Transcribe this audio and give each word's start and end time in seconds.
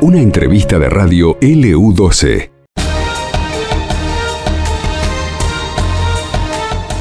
Una 0.00 0.20
entrevista 0.20 0.78
de 0.78 0.88
radio 0.88 1.38
LU12. 1.40 2.50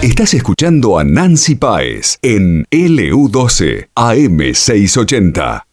Estás 0.02 0.34
escuchando 0.34 0.98
a 0.98 1.04
Nancy 1.04 1.56
Páez 1.56 2.18
en 2.22 2.66
LU12 2.72 3.90
AM680. 3.96 5.64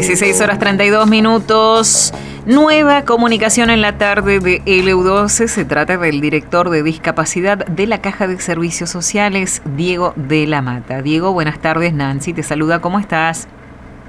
16 0.00 0.40
horas 0.40 0.58
32 0.58 1.08
minutos. 1.08 2.12
Nueva 2.50 3.04
comunicación 3.04 3.70
en 3.70 3.80
la 3.80 3.96
tarde 3.96 4.40
de 4.40 4.60
LU12. 4.64 5.46
Se 5.46 5.64
trata 5.64 5.96
del 5.98 6.20
director 6.20 6.68
de 6.68 6.82
discapacidad 6.82 7.64
de 7.64 7.86
la 7.86 8.00
Caja 8.00 8.26
de 8.26 8.40
Servicios 8.40 8.90
Sociales, 8.90 9.62
Diego 9.76 10.14
de 10.16 10.48
la 10.48 10.60
Mata. 10.60 11.00
Diego, 11.00 11.32
buenas 11.32 11.60
tardes. 11.60 11.92
Nancy 11.92 12.32
te 12.32 12.42
saluda. 12.42 12.80
¿Cómo 12.80 12.98
estás? 12.98 13.46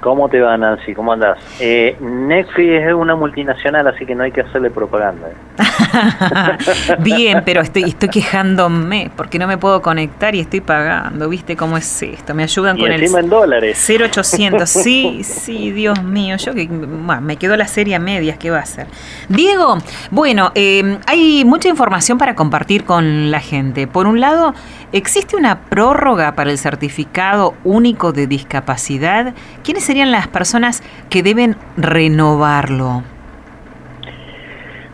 ¿Cómo 0.02 0.28
te 0.28 0.40
va, 0.40 0.56
Nancy? 0.56 0.94
¿Cómo 0.94 1.12
andás? 1.12 1.38
Eh, 1.60 1.96
Netflix 2.00 2.82
es 2.88 2.92
una 2.92 3.14
multinacional, 3.14 3.86
así 3.86 4.04
que 4.04 4.16
no 4.16 4.24
hay 4.24 4.32
que 4.32 4.40
hacerle 4.40 4.68
propaganda. 4.68 5.28
¿eh? 5.28 6.96
Bien, 6.98 7.42
pero 7.44 7.60
estoy, 7.60 7.84
estoy 7.84 8.08
quejándome 8.08 9.12
porque 9.16 9.38
no 9.38 9.46
me 9.46 9.58
puedo 9.58 9.80
conectar 9.80 10.34
y 10.34 10.40
estoy 10.40 10.60
pagando. 10.60 11.28
¿Viste 11.28 11.56
cómo 11.56 11.76
es 11.76 12.02
esto? 12.02 12.34
Me 12.34 12.42
ayudan 12.42 12.78
con 12.78 12.90
encima 12.90 13.20
el 13.20 13.26
en 13.26 13.30
dólares. 13.30 13.88
0800. 13.88 14.68
Sí, 14.82 15.22
sí, 15.22 15.70
Dios 15.70 16.02
mío. 16.02 16.36
Yo 16.36 16.52
que 16.52 16.66
me 16.66 17.36
quedó 17.36 17.56
la 17.56 17.68
serie 17.68 17.94
a 17.94 18.00
medias. 18.00 18.38
¿Qué 18.38 18.50
va 18.50 18.58
a 18.58 18.62
hacer? 18.62 18.88
Diego, 19.28 19.78
bueno, 20.10 20.50
eh, 20.56 20.98
hay 21.06 21.44
mucha 21.44 21.68
información 21.68 22.18
para 22.18 22.34
compartir 22.34 22.84
con 22.84 23.30
la 23.30 23.38
gente. 23.38 23.86
Por 23.86 24.08
un 24.08 24.18
lado, 24.18 24.52
¿existe 24.92 25.36
una 25.36 25.60
prórroga 25.60 26.34
para 26.34 26.50
el 26.50 26.58
certificado 26.58 27.54
único 27.64 28.12
de 28.12 28.26
discapacidad? 28.26 29.34
¿Quiénes 29.64 29.84
serían 29.84 30.10
las 30.10 30.28
personas 30.28 30.82
que 31.10 31.22
deben 31.22 31.56
renovarlo? 31.76 33.02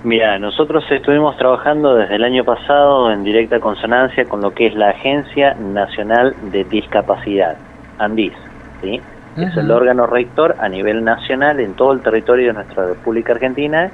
Mira, 0.05 0.39
nosotros 0.39 0.85
estuvimos 0.91 1.37
trabajando 1.37 1.97
desde 1.97 2.15
el 2.15 2.25
año 2.25 2.45
pasado 2.45 3.11
en 3.11 3.25
directa 3.25 3.59
consonancia 3.59 4.25
con 4.25 4.41
lo 4.41 4.55
que 4.55 4.69
es 4.69 4.75
la 4.75 4.91
Agencia 4.91 5.55
Nacional 5.55 6.35
de 6.53 6.65
Discapacidad, 6.65 7.57
ANDIS, 7.99 8.33
¿sí? 8.81 9.01
es 9.37 9.57
el 9.57 9.71
órgano 9.71 10.07
rector 10.07 10.57
a 10.59 10.69
nivel 10.69 11.05
nacional 11.05 11.61
en 11.61 11.75
todo 11.75 11.93
el 11.93 12.01
territorio 12.01 12.49
de 12.49 12.53
nuestra 12.55 12.87
República 12.87 13.33
Argentina, 13.33 13.91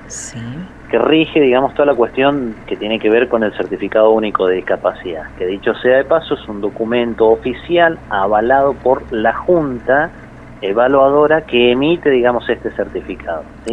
que 0.95 0.99
rige, 1.01 1.41
digamos, 1.41 1.75
toda 1.75 1.87
la 1.87 1.95
cuestión 1.97 2.55
que 2.69 2.77
tiene 2.77 3.01
que 3.01 3.11
ver 3.11 3.29
con 3.29 3.43
el 3.43 3.53
Certificado 3.57 4.13
Único 4.13 4.47
de 4.47 4.55
Discapacidad, 4.55 5.25
que 5.37 5.45
dicho 5.45 5.75
sea 5.75 5.97
de 5.97 6.05
paso 6.05 6.35
es 6.35 6.49
un 6.49 6.61
documento 6.61 7.31
oficial 7.31 7.99
avalado 8.11 8.75
por 8.75 9.03
la 9.13 9.35
Junta 9.35 10.13
evaluadora 10.61 11.41
que 11.47 11.73
emite, 11.73 12.11
digamos, 12.11 12.49
este 12.49 12.71
certificado. 12.71 13.43
¿sí? 13.67 13.73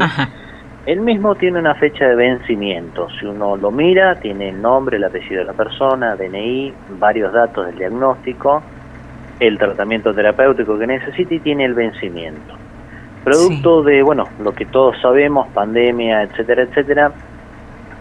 El 0.88 1.02
mismo 1.02 1.36
tiene 1.36 1.59
una 1.59 1.75
fecha 1.75 2.05
de 2.05 2.16
vencimiento. 2.16 3.08
Si 3.19 3.27
uno 3.27 3.55
lo 3.55 3.69
mira, 3.69 4.16
tiene 4.16 4.49
el 4.49 4.59
nombre, 4.59 4.97
el 4.97 5.03
apellido 5.03 5.42
de 5.42 5.45
la 5.45 5.53
persona, 5.53 6.16
DNI, 6.16 6.73
varios 6.97 7.31
datos 7.31 7.67
del 7.67 7.77
diagnóstico, 7.77 8.64
el 9.39 9.59
tratamiento 9.59 10.11
terapéutico 10.11 10.80
que 10.80 10.88
necesita 10.88 11.36
y 11.36 11.39
tiene 11.39 11.66
el 11.66 11.75
vencimiento. 11.75 12.61
Producto 13.23 13.83
de, 13.83 14.02
bueno, 14.02 14.27
lo 14.44 14.53
que 14.53 14.66
todos 14.66 15.00
sabemos, 15.02 15.47
pandemia, 15.50 16.23
etcétera, 16.23 16.64
etcétera, 16.64 17.11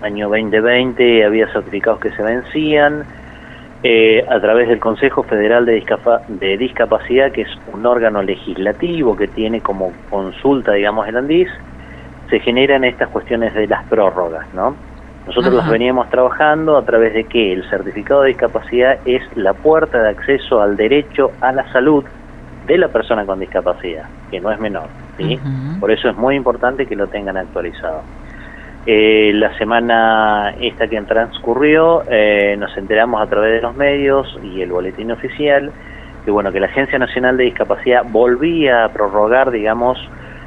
año 0.02 0.28
2020 0.28 1.24
había 1.24 1.46
certificados 1.52 2.00
que 2.00 2.10
se 2.12 2.22
vencían, 2.22 3.04
eh, 3.82 4.24
a 4.28 4.38
través 4.40 4.68
del 4.68 4.78
Consejo 4.78 5.22
Federal 5.22 5.64
de, 5.64 5.82
de, 6.28 6.56
Discapacidad, 6.58 7.32
que 7.32 7.42
es 7.42 7.48
un 7.72 7.86
órgano 7.86 8.22
legislativo 8.22 9.16
que 9.16 9.26
tiene 9.28 9.60
como 9.60 9.92
consulta, 10.10 10.72
digamos, 10.72 11.08
el 11.08 11.16
ANDIS, 11.16 11.48
se 12.28 12.40
generan 12.40 12.84
estas 12.84 13.08
cuestiones 13.08 13.54
de 13.54 13.66
las 13.66 13.84
prórrogas, 13.86 14.46
¿no? 14.54 14.76
Nosotros 15.26 15.54
las 15.54 15.70
veníamos 15.70 16.08
trabajando 16.10 16.76
a 16.76 16.84
través 16.84 17.14
de 17.14 17.24
que 17.24 17.52
el 17.52 17.68
certificado 17.68 18.22
de 18.22 18.28
discapacidad 18.28 18.98
es 19.04 19.22
la 19.36 19.52
puerta 19.52 20.02
de 20.02 20.08
acceso 20.08 20.60
al 20.60 20.76
derecho 20.76 21.30
a 21.40 21.52
la 21.52 21.70
salud 21.72 22.04
de 22.66 22.78
la 22.78 22.88
persona 22.88 23.24
con 23.24 23.38
discapacidad, 23.38 24.04
que 24.30 24.40
no 24.40 24.50
es 24.50 24.58
menor, 24.58 24.88
¿sí? 25.20 25.38
Por 25.78 25.90
eso 25.90 26.08
es 26.08 26.16
muy 26.16 26.36
importante 26.36 26.86
que 26.86 26.96
lo 26.96 27.06
tengan 27.08 27.36
actualizado. 27.36 28.02
Eh, 28.86 29.32
la 29.34 29.56
semana 29.58 30.54
esta 30.58 30.88
que 30.88 31.00
transcurrió 31.02 32.02
eh, 32.08 32.56
nos 32.58 32.74
enteramos 32.78 33.20
a 33.20 33.26
través 33.26 33.52
de 33.52 33.60
los 33.60 33.76
medios 33.76 34.38
y 34.42 34.62
el 34.62 34.72
boletín 34.72 35.12
oficial 35.12 35.70
que 36.24 36.30
bueno 36.30 36.50
que 36.50 36.60
la 36.60 36.66
Agencia 36.66 36.98
Nacional 36.98 37.36
de 37.36 37.44
Discapacidad 37.44 38.04
volvía 38.10 38.84
a 38.84 38.88
prorrogar 38.88 39.50
digamos 39.50 39.98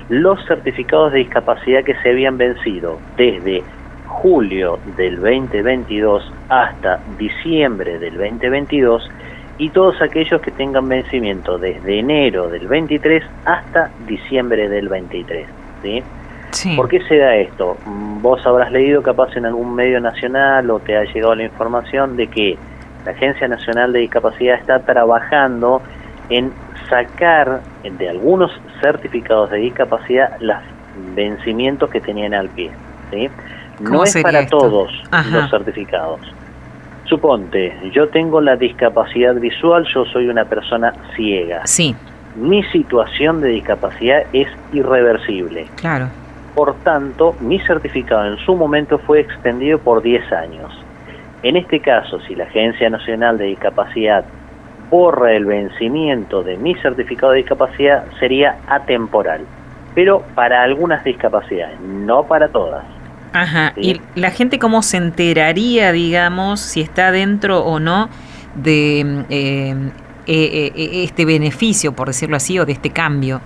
los 0.09 0.44
certificados 0.47 1.11
de 1.11 1.19
discapacidad 1.19 1.84
que 1.84 1.94
se 2.01 2.09
habían 2.09 2.40
vencido 2.40 2.97
desde 3.17 3.63
julio 4.07 4.79
del 4.97 5.17
2022 5.17 6.34
hasta 6.50 7.01
diciembre 7.19 8.00
del 8.00 8.17
2022 8.17 9.11
y 9.58 9.69
todos 9.69 10.02
aquellos 10.02 10.41
que 10.41 10.52
tengan 10.52 10.88
vencimiento 10.90 11.58
desde 11.58 12.00
enero 12.00 12.50
del 12.50 12.68
23 12.68 13.24
hasta 13.46 13.91
diciembre 14.08 14.68
del 14.68 14.90
23 14.90 15.47
¿sí? 15.81 16.03
¿Por 16.75 16.88
qué 16.88 17.02
se 17.08 17.18
da 17.18 17.36
esto? 17.36 17.78
Vos 17.86 18.46
habrás 18.46 18.72
leído 18.72 19.02
capaz 19.02 19.36
en 19.36 19.46
algún 19.46 19.74
medio 19.74 20.00
nacional 20.00 20.69
o 20.69 20.80
te 20.80 20.96
ha 20.96 21.03
llegado 21.03 21.36
la 21.36 21.44
información 21.44 22.16
de 22.16 22.28
que 22.28 22.58
la 23.06 23.12
Agencia 23.12 23.47
Nacional 23.47 23.91
de 23.91 24.00
Discapacidad 24.00 24.59
está 24.59 24.80
trabajando 24.80 25.81
en 26.30 26.52
sacar 26.90 27.62
de 27.84 28.09
algunos 28.09 28.52
certificados 28.81 29.50
de 29.50 29.58
discapacidad 29.58 30.38
los 30.40 30.58
vencimientos 31.16 31.90
que 31.90 32.00
tenían 32.00 32.34
al 32.34 32.50
pie. 32.50 32.72
¿sí? 33.12 33.30
No 33.80 34.03
es 34.03 34.16
para 34.22 34.46
todos 34.46 34.91
los 35.31 35.50
certificados. 35.50 36.20
Suponte, 37.16 37.74
yo 37.91 38.07
tengo 38.09 38.41
la 38.41 38.56
discapacidad 38.56 39.35
visual, 39.35 39.85
yo 39.94 40.06
soy 40.06 40.29
una 40.29 40.46
persona 40.46 40.94
ciega. 41.16 41.66
Sí. 41.66 41.96
Mi 42.35 42.63
situación 42.63 43.41
de 43.41 43.50
discapacidad 43.50 44.24
es 44.34 44.47
irreversible. 44.72 45.68
Claro 45.75 46.09
por 46.56 46.75
tanto, 46.84 47.35
mi 47.40 47.59
certificado 47.59 48.25
en 48.25 48.38
su 48.38 48.56
momento 48.56 49.00
fue 49.00 49.19
extendido 49.19 49.79
por 49.79 50.03
10 50.03 50.31
años. 50.31 50.72
En 51.41 51.56
este 51.57 51.79
caso, 51.79 52.19
si 52.22 52.35
la 52.35 52.46
Agencia 52.46 52.90
Nacional 52.90 53.38
de 53.38 53.46
Discapacidad 53.46 54.23
borra 54.90 55.34
el 55.34 55.46
vencimiento 55.46 56.44
de 56.44 56.57
mi 56.57 56.75
certificado 56.75 57.31
de 57.31 57.40
discapacidad, 57.40 58.06
sería 58.19 58.57
atemporal, 58.68 59.41
pero 59.96 60.22
para 60.35 60.62
algunas 60.62 61.03
discapacidades, 61.03 61.79
no 61.79 62.23
para 62.23 62.50
todas. 62.50 62.85
Ajá, 63.33 63.73
¿y 63.75 63.99
la 64.16 64.29
gente 64.29 64.59
cómo 64.59 64.83
se 64.83 64.97
enteraría, 64.97 65.91
digamos, 65.91 66.59
si 66.59 66.81
está 66.81 67.11
dentro 67.11 67.63
o 67.66 67.79
no 67.79 68.09
de 68.55 69.01
eh, 69.29 69.75
eh, 70.27 70.71
eh, 70.75 71.03
este 71.03 71.25
beneficio, 71.25 71.93
por 71.93 72.07
decirlo 72.07 72.35
así, 72.38 72.59
o 72.59 72.66
de 72.66 72.73
este 72.73 72.91
cambio? 72.91 73.41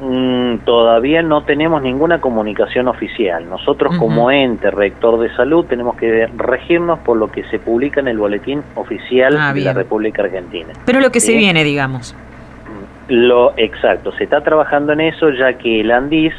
Mm, 0.00 0.58
todavía 0.64 1.22
no 1.22 1.44
tenemos 1.44 1.80
ninguna 1.80 2.20
comunicación 2.20 2.88
oficial. 2.88 3.48
Nosotros 3.48 3.96
como 3.96 4.32
ente 4.32 4.72
rector 4.72 5.20
de 5.20 5.32
salud 5.36 5.64
tenemos 5.66 5.96
que 5.96 6.26
regirnos 6.36 6.98
por 6.98 7.16
lo 7.16 7.30
que 7.30 7.44
se 7.44 7.60
publica 7.60 8.00
en 8.00 8.08
el 8.08 8.18
boletín 8.18 8.64
oficial 8.74 9.36
ah, 9.38 9.54
de 9.54 9.60
la 9.60 9.72
República 9.72 10.22
Argentina. 10.22 10.72
Pero 10.84 10.98
lo 10.98 11.12
que 11.12 11.20
se 11.20 11.36
viene, 11.36 11.62
digamos. 11.62 12.16
Lo 13.06 13.52
exacto, 13.56 14.10
se 14.12 14.24
está 14.24 14.40
trabajando 14.40 14.92
en 14.92 15.02
eso 15.02 15.30
ya 15.30 15.52
que 15.52 15.82
el 15.82 15.92
ANDIS 15.92 16.34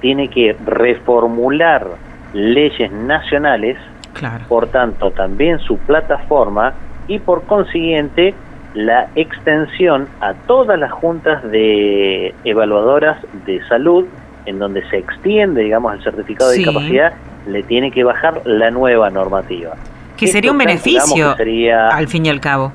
tiene 0.00 0.28
que 0.28 0.56
reformular 0.64 2.07
leyes 2.32 2.90
nacionales, 2.92 3.76
por 4.48 4.68
tanto 4.68 5.10
también 5.12 5.58
su 5.60 5.78
plataforma 5.78 6.74
y 7.06 7.18
por 7.18 7.42
consiguiente 7.44 8.34
la 8.74 9.08
extensión 9.14 10.08
a 10.20 10.34
todas 10.34 10.78
las 10.78 10.92
juntas 10.92 11.42
de 11.50 12.34
evaluadoras 12.44 13.18
de 13.46 13.60
salud, 13.68 14.06
en 14.46 14.58
donde 14.58 14.88
se 14.88 14.98
extiende, 14.98 15.62
digamos, 15.62 15.94
el 15.94 16.02
certificado 16.02 16.50
de 16.50 16.58
discapacidad, 16.58 17.12
le 17.46 17.62
tiene 17.62 17.90
que 17.90 18.04
bajar 18.04 18.42
la 18.44 18.70
nueva 18.70 19.10
normativa. 19.10 19.74
Que 20.16 20.26
sería 20.26 20.52
un 20.52 20.58
beneficio, 20.58 21.34
sería, 21.36 21.88
al 21.88 22.08
fin 22.08 22.26
y 22.26 22.28
al 22.28 22.40
cabo. 22.40 22.72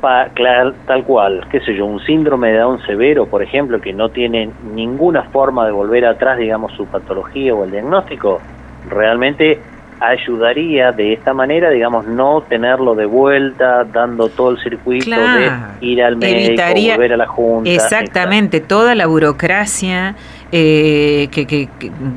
tal 0.00 1.04
cual, 1.04 1.46
qué 1.50 1.60
sé 1.60 1.74
yo, 1.74 1.86
un 1.86 2.00
síndrome 2.00 2.52
de 2.52 2.58
Down 2.58 2.80
severo, 2.86 3.26
por 3.26 3.42
ejemplo, 3.42 3.80
que 3.80 3.92
no 3.92 4.08
tiene 4.08 4.50
ninguna 4.74 5.24
forma 5.24 5.66
de 5.66 5.72
volver 5.72 6.06
atrás, 6.06 6.38
digamos, 6.38 6.72
su 6.72 6.86
patología 6.86 7.54
o 7.54 7.64
el 7.64 7.70
diagnóstico, 7.70 8.40
realmente 8.88 9.60
ayudaría 10.02 10.90
de 10.90 11.12
esta 11.12 11.32
manera, 11.32 11.70
digamos, 11.70 12.06
no 12.06 12.40
tenerlo 12.42 12.94
de 12.94 13.06
vuelta, 13.06 13.84
dando 13.84 14.28
todo 14.28 14.50
el 14.50 14.58
circuito 14.58 15.10
de 15.10 15.50
ir 15.80 16.02
al 16.02 16.16
médico, 16.16 16.62
volver 16.96 17.12
a 17.12 17.16
la 17.16 17.26
junta. 17.26 17.70
Exactamente, 17.70 18.60
toda 18.60 18.94
la 18.96 19.06
burocracia 19.06 20.16
eh, 20.50 21.28
que, 21.30 21.46
que, 21.46 21.68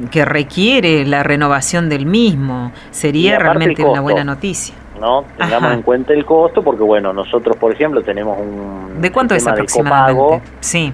que, 0.10 0.26
requiere 0.26 1.06
la 1.06 1.22
renovación 1.22 1.88
del 1.88 2.08
mismo. 2.08 2.72
Sería 2.90 3.38
realmente 3.38 3.84
una 3.84 4.02
buena 4.02 4.24
noticia. 4.24 4.74
¿no? 5.00 5.26
Tengamos 5.38 5.74
en 5.74 5.82
cuenta 5.84 6.14
el 6.14 6.26
costo, 6.26 6.64
porque 6.64 6.82
bueno, 6.82 7.14
nosotros, 7.14 7.56
por 7.58 7.72
ejemplo, 7.72 8.02
tenemos 8.02 8.40
un... 8.40 9.00
¿De 9.00 9.12
cuánto 9.12 9.36
es 9.36 9.46
aproximadamente? 9.46 10.42
sí. 10.60 10.92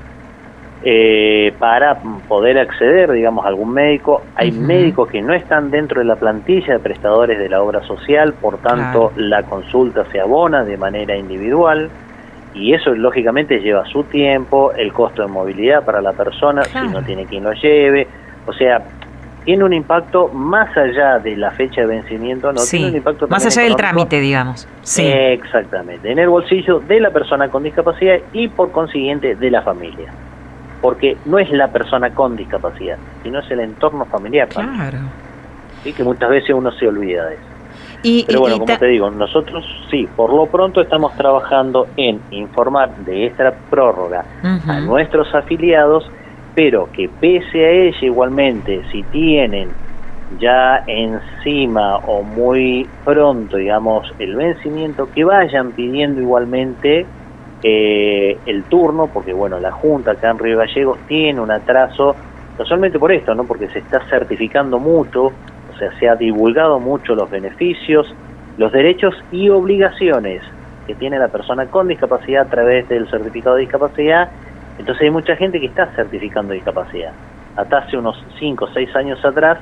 Eh, 0.84 1.54
para 1.60 2.00
poder 2.28 2.58
acceder, 2.58 3.12
digamos, 3.12 3.46
a 3.46 3.50
algún 3.50 3.72
médico. 3.72 4.24
Hay 4.36 4.52
médicos 4.52 5.10
que 5.10 5.22
no 5.22 5.32
están 5.32 5.70
dentro 5.70 6.00
de 6.00 6.06
la 6.06 6.16
plantilla 6.16 6.74
de 6.74 6.80
prestadores 6.80 7.38
de 7.38 7.50
la 7.50 7.62
obra 7.62 7.84
social, 7.84 8.34
por 8.34 8.58
tanto 8.58 9.12
la 9.16 9.44
consulta 9.44 10.06
se 10.12 10.20
abona 10.20 10.64
de 10.64 10.78
manera 10.78 11.16
individual 11.16 11.92
y 12.56 12.74
eso 12.74 12.96
lógicamente 12.96 13.60
lleva 13.60 13.86
su 13.86 14.06
tiempo, 14.06 14.72
el 14.74 14.92
costo 14.92 15.22
de 15.22 15.28
movilidad 15.28 15.86
para 15.86 16.02
la 16.02 16.14
persona, 16.14 16.64
si 16.64 16.80
no 16.88 17.04
tiene 17.04 17.26
quien 17.26 17.44
lo 17.44 17.54
lleve, 17.54 18.08
o 18.48 18.54
sea, 18.54 18.82
tiene 19.46 19.64
un 19.64 19.74
impacto 19.74 20.30
más 20.30 20.76
allá 20.76 21.20
de 21.20 21.38
la 21.38 21.52
fecha 21.52 21.82
de 21.82 21.88
vencimiento, 21.88 22.52
no 22.52 22.62
tiene 22.64 22.88
un 22.88 22.96
impacto 22.96 23.28
más 23.28 23.46
allá 23.46 23.64
del 23.64 23.76
trámite, 23.76 24.20
digamos. 24.20 24.68
Sí. 24.82 25.08
Exactamente, 25.08 26.12
en 26.12 26.18
el 26.18 26.28
bolsillo 26.28 26.80
de 26.80 27.00
la 27.00 27.12
persona 27.12 27.50
con 27.50 27.62
discapacidad 27.62 28.18
y 28.34 28.48
por 28.48 28.72
consiguiente 28.72 29.36
de 29.36 29.52
la 29.52 29.62
familia 29.62 30.12
porque 30.82 31.18
no 31.26 31.38
es 31.40 31.50
la 31.52 31.68
persona 31.68 32.10
con 32.10 32.36
discapacidad, 32.36 32.98
sino 33.24 33.40
es 33.40 33.52
el 33.52 33.60
entorno 33.60 34.06
familiar. 34.06 34.50
Claro. 34.50 34.98
¿sí? 35.84 35.94
Que 35.94 36.04
muchas 36.04 36.30
veces 36.30 36.50
uno 36.52 36.72
se 36.72 36.88
olvida 36.88 37.26
de 37.28 37.36
eso. 37.36 37.44
Y, 38.04 38.24
Pero 38.26 38.40
bueno, 38.40 38.58
como 38.58 38.78
te 38.78 38.88
digo, 38.88 39.12
nosotros 39.12 39.64
sí, 39.92 40.08
por 40.16 40.34
lo 40.34 40.48
pronto 40.48 40.82
estamos 40.82 41.14
trabajando 41.16 41.88
en 41.98 42.20
informar 42.32 42.96
de 43.06 43.28
esta 43.28 43.54
prórroga 43.70 44.26
a 44.42 44.80
nuestros 44.80 45.34
afiliados, 45.36 46.10
pero 46.56 46.90
que 46.92 47.08
pese 47.08 47.64
a 47.64 47.70
ella 47.70 47.98
igualmente, 48.02 48.82
si 48.92 49.04
tienen 49.04 49.70
ya 50.40 50.84
encima 50.88 51.98
o 51.98 52.24
muy 52.24 52.90
pronto, 53.06 53.58
digamos, 53.58 54.12
el 54.18 54.36
vencimiento, 54.36 55.08
que 55.14 55.24
vayan 55.24 55.72
pidiendo 55.74 56.22
igualmente 56.22 57.06
eh, 57.64 58.38
el 58.46 58.64
turno, 58.64 59.08
porque 59.08 59.34
bueno, 59.34 59.60
la 59.60 59.72
Junta 59.72 60.12
acá 60.12 60.32
en 60.32 60.40
Río 60.40 60.58
Gallegos 60.58 60.98
tiene 61.08 61.40
un 61.40 61.52
atraso, 61.52 62.16
no 62.58 62.66
solamente 62.66 62.98
por 62.98 63.12
esto, 63.12 63.36
¿no? 63.36 63.44
porque 63.44 63.68
se 63.70 63.80
está 63.80 64.00
certificando 64.10 64.80
mucho, 64.80 65.26
o 65.26 65.78
sea, 65.78 65.92
se 66.00 66.10
ha 66.10 66.16
divulgado 66.16 66.80
mucho 66.80 67.14
los 67.14 67.30
beneficios, 67.30 68.14
los 68.58 68.72
derechos 68.72 69.16
y 69.32 69.50
obligaciones 69.50 70.42
que 70.88 70.96
tiene 70.96 71.20
la 71.20 71.28
persona 71.28 71.68
con 71.68 71.88
discapacidad 71.88 72.48
a 72.48 72.50
través 72.50 72.90
del 72.90 73.10
certificado 73.10 73.56
de 73.56 73.62
discapacidad, 73.62 74.30
entonces 74.80 75.04
hay 75.04 75.12
mucha 75.12 75.36
gente 75.36 75.60
que 75.60 75.68
está 75.68 75.86
certificando 75.96 76.54
discapacidad. 76.54 77.12
Hasta 77.56 77.78
hace 77.80 77.98
unos 77.98 78.24
5 78.40 78.66
o 78.66 78.68
6 78.70 78.96
años 78.96 79.24
atrás 79.24 79.60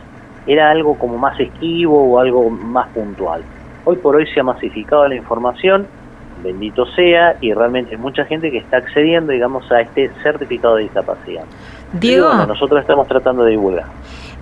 era 0.47 0.69
algo 0.69 0.97
como 0.97 1.17
más 1.17 1.37
esquivo 1.39 2.13
o 2.13 2.19
algo 2.19 2.49
más 2.49 2.87
puntual. 2.89 3.41
Hoy 3.83 3.97
por 3.97 4.15
hoy 4.15 4.25
se 4.27 4.39
ha 4.39 4.43
masificado 4.43 5.07
la 5.07 5.15
información 5.15 5.87
bendito 6.43 6.85
sea, 6.85 7.35
y 7.41 7.53
realmente 7.53 7.95
hay 7.95 8.01
mucha 8.01 8.25
gente 8.25 8.51
que 8.51 8.57
está 8.57 8.77
accediendo, 8.77 9.31
digamos, 9.31 9.71
a 9.71 9.81
este 9.81 10.11
certificado 10.23 10.75
de 10.75 10.83
discapacidad. 10.83 11.43
Diego, 11.93 12.45
nosotros 12.45 12.81
estamos 12.81 13.07
tratando 13.07 13.43
de 13.43 13.51
divulgar. 13.51 13.85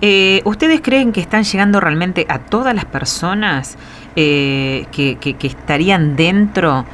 Eh, 0.00 0.42
¿Ustedes 0.44 0.80
creen 0.80 1.12
que 1.12 1.20
están 1.20 1.44
llegando 1.44 1.80
realmente 1.80 2.26
a 2.28 2.38
todas 2.38 2.74
las 2.74 2.84
personas 2.84 3.76
eh, 4.16 4.86
que, 4.92 5.16
que, 5.16 5.46
estarían 5.46 6.14
dentro 6.14 6.84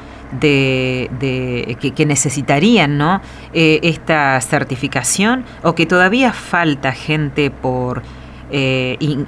de, 0.41 1.77
que, 1.95 2.07
necesitarían 2.07 2.97
¿no? 2.97 3.21
Eh, 3.53 3.81
esta 3.83 4.41
certificación 4.41 5.45
o 5.63 5.75
que 5.75 5.87
todavía 5.87 6.33
falta 6.33 6.93
gente 6.93 7.51
por 7.51 8.03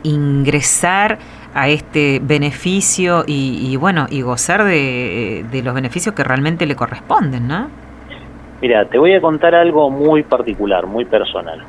ingresar 0.02 1.19
a 1.56 1.68
este 1.68 2.20
beneficio 2.22 3.24
y, 3.26 3.74
bueno, 3.76 4.06
y 4.10 4.20
gozar 4.20 4.62
de, 4.62 5.42
los 5.64 5.74
beneficios 5.74 6.14
que 6.14 6.22
realmente 6.22 6.66
le 6.66 6.76
corresponden, 6.76 7.48
¿no? 7.48 7.70
Mira, 8.60 8.84
te 8.84 8.98
voy 8.98 9.14
a 9.14 9.22
contar 9.22 9.54
algo 9.54 9.88
muy 9.88 10.22
particular, 10.22 10.86
muy 10.86 11.06
personal. 11.06 11.64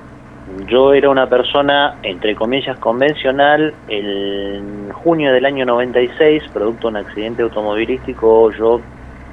Yo 0.68 0.94
era 0.94 1.10
una 1.10 1.28
persona, 1.28 1.96
entre 2.04 2.36
comillas, 2.36 2.78
convencional. 2.80 3.74
En 3.88 4.92
junio 4.92 5.32
del 5.32 5.46
año 5.46 5.66
96, 5.66 6.44
producto 6.54 6.92
de 6.92 7.00
un 7.00 7.06
accidente 7.06 7.44
automovilístico, 7.44 8.52
yo 8.52 8.82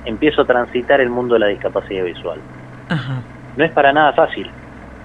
empiezo 0.04 0.42
a 0.42 0.44
transitar 0.44 1.00
el 1.00 1.10
mundo 1.10 1.34
de 1.34 1.40
la 1.40 1.46
discapacidad 1.48 2.04
visual. 2.04 2.38
No 3.56 3.64
es 3.64 3.72
para 3.72 3.92
nada 3.92 4.12
fácil. 4.12 4.48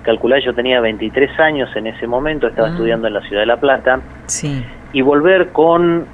Calculá, 0.04 0.38
yo 0.40 0.54
tenía 0.54 0.80
23 0.80 1.40
años 1.40 1.76
en 1.76 1.88
ese 1.88 2.06
momento, 2.06 2.48
estaba 2.48 2.68
ah. 2.68 2.72
estudiando 2.72 3.08
en 3.08 3.16
la 3.16 3.22
ciudad 3.22 3.42
de 3.42 3.48
La 3.48 3.58
Plata. 3.58 4.00
Sí 4.28 4.64
y 4.94 5.02
volver 5.02 5.50
con 5.50 6.06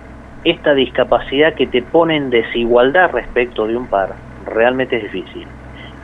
esta 0.43 0.73
discapacidad 0.73 1.55
que 1.55 1.67
te 1.67 1.81
pone 1.81 2.17
en 2.17 2.29
desigualdad 2.29 3.11
respecto 3.11 3.65
de 3.67 3.75
un 3.75 3.87
par, 3.87 4.15
realmente 4.45 4.97
es 4.97 5.03
difícil. 5.11 5.47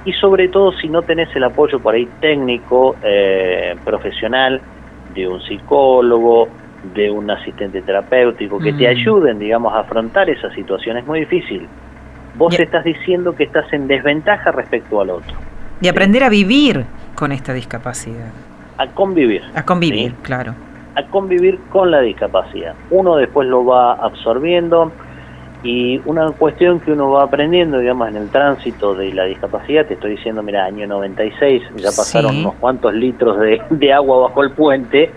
Y 0.03 0.13
sobre 0.13 0.47
todo 0.47 0.71
si 0.73 0.89
no 0.89 1.03
tenés 1.03 1.33
el 1.35 1.43
apoyo 1.43 1.79
por 1.79 1.93
ahí 1.93 2.07
técnico, 2.19 2.95
eh, 3.03 3.75
profesional, 3.85 4.59
de 5.13 5.27
un 5.27 5.41
psicólogo, 5.41 6.47
de 6.95 7.11
un 7.11 7.29
asistente 7.29 7.83
terapéutico, 7.83 8.57
que 8.57 8.73
te 8.73 8.87
mm. 8.87 8.97
ayuden, 8.97 9.39
digamos, 9.39 9.73
a 9.73 9.81
afrontar 9.81 10.29
esa 10.29 10.51
situación, 10.55 10.97
es 10.97 11.05
muy 11.05 11.19
difícil. 11.19 11.67
Vos 12.35 12.59
estás 12.59 12.83
diciendo 12.83 13.35
que 13.35 13.43
estás 13.43 13.71
en 13.73 13.87
desventaja 13.87 14.51
respecto 14.51 15.01
al 15.01 15.11
otro. 15.11 15.35
Y 15.81 15.87
aprender 15.87 16.23
a 16.23 16.29
vivir 16.29 16.85
con 17.13 17.31
esta 17.31 17.53
discapacidad. 17.53 18.31
A 18.77 18.87
convivir. 18.87 19.43
A 19.53 19.63
convivir, 19.63 20.15
claro 20.23 20.55
a 20.95 21.03
convivir 21.07 21.59
con 21.69 21.91
la 21.91 22.01
discapacidad. 22.01 22.75
Uno 22.89 23.15
después 23.15 23.47
lo 23.47 23.65
va 23.65 23.93
absorbiendo 23.93 24.91
y 25.63 26.01
una 26.05 26.31
cuestión 26.31 26.79
que 26.79 26.91
uno 26.91 27.11
va 27.11 27.23
aprendiendo, 27.23 27.77
digamos, 27.77 28.09
en 28.09 28.17
el 28.17 28.29
tránsito 28.29 28.95
de 28.95 29.13
la 29.13 29.25
discapacidad, 29.25 29.85
te 29.85 29.93
estoy 29.93 30.11
diciendo, 30.11 30.41
mira, 30.41 30.65
año 30.65 30.87
96, 30.87 31.63
ya 31.75 31.89
pasaron 31.89 32.37
unos 32.37 32.55
cuantos 32.55 32.93
litros 32.93 33.37
de, 33.69 33.93
agua 33.93 34.27
bajo 34.27 34.43
el 34.43 34.51
puente, 34.51 35.11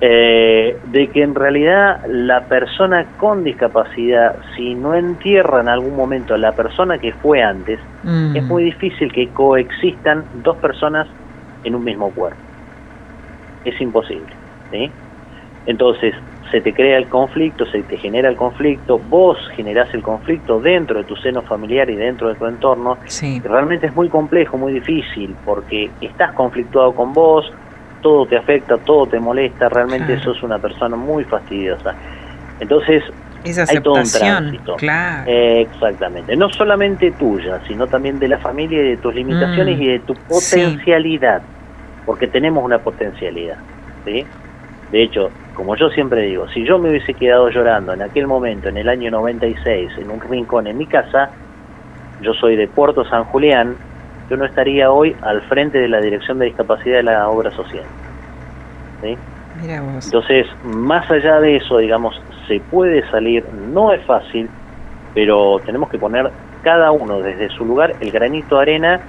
eh, 0.00 0.78
de 0.84 1.08
que 1.08 1.22
en 1.22 1.34
realidad 1.34 2.00
la 2.08 2.44
persona 2.44 3.06
con 3.18 3.42
discapacidad, 3.42 4.36
si 4.56 4.74
no 4.74 4.94
entierra 4.94 5.60
en 5.60 5.68
algún 5.68 5.96
momento 5.96 6.34
a 6.34 6.38
la 6.38 6.52
persona 6.52 6.98
que 6.98 7.12
fue 7.12 7.42
antes, 7.42 7.80
mm. 8.04 8.36
es 8.36 8.42
muy 8.44 8.64
difícil 8.64 9.12
que 9.12 9.28
coexistan 9.28 10.24
dos 10.44 10.56
personas 10.58 11.08
en 11.64 11.74
un 11.74 11.84
mismo 11.84 12.10
cuerpo. 12.10 12.40
Es 13.64 13.80
imposible. 13.80 14.32
¿sí? 14.72 14.90
Entonces, 15.66 16.14
se 16.50 16.60
te 16.60 16.72
crea 16.72 16.98
el 16.98 17.08
conflicto, 17.08 17.64
se 17.66 17.82
te 17.82 17.96
genera 17.96 18.28
el 18.28 18.36
conflicto, 18.36 18.98
vos 18.98 19.38
generás 19.56 19.92
el 19.94 20.02
conflicto 20.02 20.60
dentro 20.60 20.98
de 20.98 21.04
tu 21.04 21.16
seno 21.16 21.42
familiar 21.42 21.88
y 21.88 21.96
dentro 21.96 22.28
de 22.28 22.34
tu 22.34 22.46
entorno. 22.46 22.98
realmente 23.44 23.86
es 23.86 23.96
muy 23.96 24.08
complejo, 24.08 24.58
muy 24.58 24.72
difícil, 24.74 25.34
porque 25.44 25.90
estás 26.00 26.32
conflictuado 26.32 26.92
con 26.92 27.12
vos, 27.12 27.50
todo 28.02 28.26
te 28.26 28.36
afecta, 28.36 28.76
todo 28.78 29.06
te 29.06 29.18
molesta, 29.18 29.68
realmente 29.68 30.18
sos 30.20 30.42
una 30.42 30.58
persona 30.58 30.96
muy 30.96 31.24
fastidiosa. 31.24 31.94
Entonces, 32.60 33.02
hay 33.44 33.80
todo 33.80 33.94
un 33.94 34.04
tránsito. 34.04 34.76
Claro. 34.76 35.24
exactamente. 35.26 36.36
No 36.36 36.50
solamente 36.50 37.12
tuya, 37.12 37.60
sino 37.66 37.86
también 37.86 38.18
de 38.18 38.28
la 38.28 38.38
familia 38.38 38.82
y 38.82 38.90
de 38.90 38.96
tus 38.98 39.14
limitaciones 39.14 39.78
mm. 39.78 39.82
y 39.82 39.86
de 39.86 39.98
tu 40.00 40.14
potencialidad, 40.14 41.42
porque 42.04 42.26
tenemos 42.26 42.62
una 42.62 42.78
potencialidad. 42.78 43.56
¿sí? 44.04 44.26
De 44.92 45.02
hecho, 45.02 45.30
como 45.54 45.74
yo 45.74 45.88
siempre 45.88 46.22
digo, 46.22 46.46
si 46.48 46.64
yo 46.64 46.78
me 46.78 46.90
hubiese 46.90 47.14
quedado 47.14 47.48
llorando 47.48 47.94
en 47.94 48.02
aquel 48.02 48.26
momento, 48.26 48.68
en 48.68 48.76
el 48.76 48.88
año 48.88 49.10
96, 49.10 49.90
en 49.98 50.10
un 50.10 50.20
rincón 50.20 50.66
en 50.66 50.76
mi 50.76 50.86
casa, 50.86 51.30
yo 52.20 52.34
soy 52.34 52.56
de 52.56 52.68
Puerto 52.68 53.04
San 53.06 53.24
Julián, 53.24 53.74
yo 54.28 54.36
no 54.36 54.44
estaría 54.44 54.90
hoy 54.90 55.16
al 55.22 55.40
frente 55.42 55.78
de 55.78 55.88
la 55.88 56.00
Dirección 56.00 56.38
de 56.38 56.46
Discapacidad 56.46 56.98
de 56.98 57.02
la 57.04 57.28
Obra 57.28 57.50
Social. 57.50 57.84
¿Sí? 59.02 59.16
Entonces, 60.04 60.46
más 60.62 61.10
allá 61.10 61.40
de 61.40 61.56
eso, 61.56 61.78
digamos, 61.78 62.20
se 62.46 62.60
puede 62.60 63.08
salir, 63.10 63.44
no 63.52 63.92
es 63.92 64.04
fácil, 64.04 64.48
pero 65.14 65.58
tenemos 65.64 65.88
que 65.88 65.98
poner 65.98 66.30
cada 66.62 66.90
uno 66.92 67.20
desde 67.20 67.48
su 67.50 67.64
lugar 67.64 67.94
el 68.00 68.10
granito 68.10 68.56
de 68.56 68.62
arena 68.62 69.00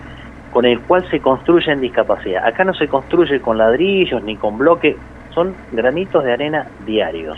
con 0.52 0.66
el 0.66 0.82
cual 0.82 1.10
se 1.10 1.20
construye 1.20 1.72
en 1.72 1.82
discapacidad. 1.82 2.46
Acá 2.46 2.64
no 2.64 2.74
se 2.74 2.88
construye 2.88 3.42
con 3.42 3.58
ladrillos 3.58 4.22
ni 4.24 4.38
con 4.38 4.58
bloques, 4.58 4.96
son 5.34 5.56
granitos 5.72 6.24
de 6.24 6.34
arena 6.34 6.68
diarios. 6.86 7.38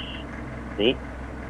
¿sí? 0.77 0.95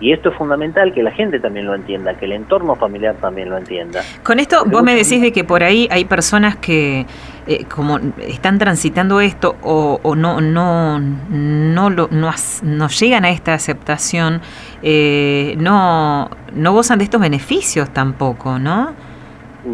Y 0.02 0.12
esto 0.12 0.30
es 0.30 0.36
fundamental 0.36 0.94
que 0.94 1.02
la 1.02 1.12
gente 1.12 1.40
también 1.40 1.66
lo 1.66 1.74
entienda, 1.74 2.16
que 2.16 2.26
el 2.26 2.34
entorno 2.34 2.76
familiar 2.76 3.16
también 3.16 3.50
lo 3.50 3.58
entienda. 3.58 4.02
Con 4.24 4.40
esto 4.40 4.66
vos 4.66 4.84
me 4.84 4.94
decís 4.94 5.22
de 5.22 5.32
que 5.32 5.46
por 5.46 5.64
ahí 5.64 5.88
hay 5.90 6.04
personas 6.04 6.58
que 6.58 7.06
eh, 7.48 7.66
como 7.66 8.00
están 8.20 8.60
transitando 8.60 9.22
esto 9.22 9.56
o, 9.62 10.16
no, 10.16 10.42
no, 10.42 11.00
no, 11.00 11.90
lo, 11.90 12.10
no, 12.12 12.32
no, 12.64 12.88
llegan 12.90 13.24
a 13.24 13.30
esta 13.30 13.54
aceptación, 13.54 14.42
eh, 14.82 15.56
no, 15.60 16.30
no 16.54 16.74
gozan 16.74 16.98
de 16.98 17.06
estos 17.06 17.22
beneficios 17.22 17.90
tampoco, 17.92 18.60
¿no? 18.60 18.94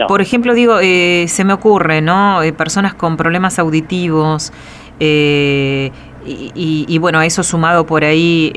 Por 0.08 0.22
ejemplo, 0.22 0.54
digo, 0.54 0.80
eh, 0.82 1.26
se 1.28 1.44
me 1.44 1.52
ocurre, 1.52 2.02
¿no? 2.02 2.40
personas 2.58 2.94
con 2.94 3.18
problemas 3.18 3.60
auditivos, 3.60 4.54
y, 6.26 6.86
y, 6.88 6.98
bueno, 6.98 7.22
eso 7.22 7.44
sumado 7.44 7.86
por 7.86 8.04
ahí 8.04 8.52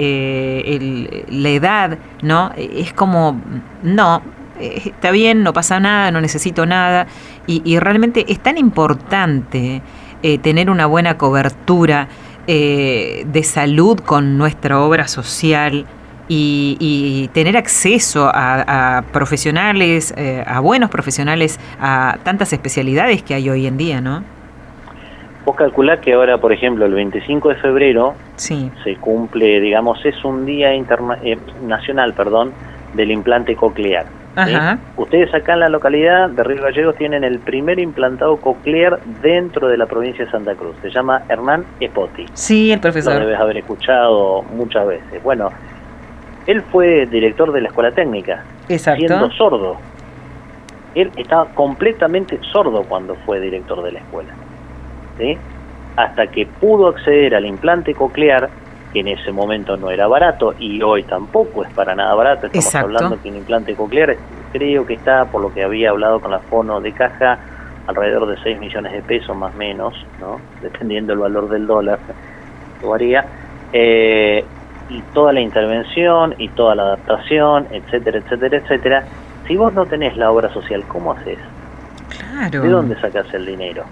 la 1.28 1.48
edad, 1.48 1.98
¿no? 2.22 2.52
Es 2.56 2.92
como, 2.92 3.40
no, 3.82 4.22
eh, 4.60 4.82
está 4.86 5.10
bien, 5.10 5.42
no 5.42 5.52
pasa 5.52 5.80
nada, 5.80 6.10
no 6.10 6.20
necesito 6.20 6.66
nada. 6.66 7.06
Y, 7.46 7.78
realmente 7.78 8.24
es 8.28 8.40
tan 8.40 8.56
importante 8.56 9.82
eh, 10.22 10.38
tener 10.38 10.70
una 10.70 10.86
buena 10.86 11.18
cobertura 11.18 12.08
eh, 12.46 13.26
de 13.30 13.42
salud 13.42 14.00
con 14.00 14.38
nuestra 14.38 14.80
obra 14.80 15.08
social 15.08 15.86
y, 16.28 17.28
tener 17.34 17.56
acceso 17.56 18.30
a, 18.32 19.04
profesionales, 19.12 20.14
a 20.46 20.60
buenos 20.60 20.88
profesionales, 20.88 21.60
a 21.80 22.18
tantas 22.22 22.52
especialidades 22.52 23.22
que 23.22 23.34
hay 23.34 23.50
hoy 23.50 23.66
en 23.66 23.76
día, 23.76 24.00
¿no? 24.00 24.24
Vos 25.44 25.56
calculás 25.56 26.00
que 26.00 26.14
ahora, 26.14 26.38
por 26.38 26.52
ejemplo, 26.52 26.86
el 26.86 26.94
25 26.94 27.50
de 27.50 27.54
febrero 27.56 28.14
se 28.36 28.96
cumple, 29.00 29.60
digamos, 29.60 30.04
es 30.04 30.24
un 30.24 30.46
día 30.46 30.70
nacional, 31.62 32.14
perdón, 32.14 32.52
del 32.94 33.10
implante 33.10 33.54
coclear. 33.54 34.06
Ustedes 34.96 35.32
acá 35.34 35.52
en 35.52 35.60
la 35.60 35.68
localidad 35.68 36.28
de 36.30 36.42
Río 36.42 36.62
Gallegos 36.62 36.96
tienen 36.96 37.22
el 37.24 37.38
primer 37.38 37.78
implantado 37.78 38.36
coclear 38.38 39.00
dentro 39.22 39.68
de 39.68 39.76
la 39.76 39.86
provincia 39.86 40.24
de 40.24 40.30
Santa 40.30 40.54
Cruz. 40.54 40.74
Se 40.82 40.90
llama 40.90 41.22
Hernán 41.28 41.64
Espoti. 41.78 42.26
Sí, 42.32 42.72
el 42.72 42.80
profesor. 42.80 43.14
Lo 43.14 43.20
debes 43.20 43.38
haber 43.38 43.58
escuchado 43.58 44.42
muchas 44.42 44.86
veces. 44.86 45.22
Bueno, 45.22 45.50
él 46.46 46.62
fue 46.62 47.06
director 47.06 47.52
de 47.52 47.60
la 47.60 47.68
escuela 47.68 47.92
técnica, 47.92 48.44
Exacto. 48.68 49.06
siendo 49.06 49.30
sordo. 49.32 49.76
Él 50.94 51.10
estaba 51.16 51.46
completamente 51.54 52.38
sordo 52.52 52.82
cuando 52.84 53.14
fue 53.26 53.40
director 53.40 53.82
de 53.82 53.92
la 53.92 53.98
escuela. 54.00 54.32
Hasta 55.96 56.26
que 56.26 56.46
pudo 56.46 56.88
acceder 56.88 57.34
al 57.34 57.46
implante 57.46 57.94
coclear 57.94 58.50
que 58.92 59.00
en 59.00 59.08
ese 59.08 59.32
momento 59.32 59.76
no 59.76 59.90
era 59.90 60.06
barato 60.06 60.54
y 60.58 60.80
hoy 60.82 61.02
tampoco 61.02 61.64
es 61.64 61.72
para 61.72 61.94
nada 61.94 62.14
barato. 62.14 62.46
Estamos 62.46 62.74
hablando 62.74 63.20
que 63.20 63.28
un 63.28 63.36
implante 63.36 63.74
coclear 63.74 64.16
creo 64.52 64.86
que 64.86 64.94
está, 64.94 65.24
por 65.26 65.42
lo 65.42 65.52
que 65.52 65.64
había 65.64 65.90
hablado 65.90 66.20
con 66.20 66.30
la 66.30 66.38
Fono 66.38 66.80
de 66.80 66.92
Caja, 66.92 67.38
alrededor 67.88 68.26
de 68.26 68.40
6 68.42 68.60
millones 68.60 68.92
de 68.92 69.02
pesos 69.02 69.36
más 69.36 69.52
o 69.52 69.58
menos, 69.58 69.94
¿no? 70.20 70.40
dependiendo 70.62 71.12
del 71.12 71.18
valor 71.18 71.48
del 71.48 71.66
dólar, 71.66 71.98
lo 72.80 72.90
varía. 72.90 73.24
Eh, 73.72 74.44
y 74.88 75.00
toda 75.12 75.32
la 75.32 75.40
intervención 75.40 76.34
y 76.38 76.48
toda 76.50 76.76
la 76.76 76.82
adaptación, 76.84 77.66
etcétera, 77.72 78.18
etcétera, 78.18 78.58
etcétera. 78.58 79.04
Si 79.48 79.56
vos 79.56 79.72
no 79.72 79.86
tenés 79.86 80.16
la 80.16 80.30
obra 80.30 80.52
social, 80.52 80.84
¿cómo 80.86 81.12
haces? 81.12 81.38
Claro. 82.08 82.62
¿De 82.62 82.68
dónde 82.68 83.00
sacas 83.00 83.32
el 83.34 83.46
dinero? 83.46 83.84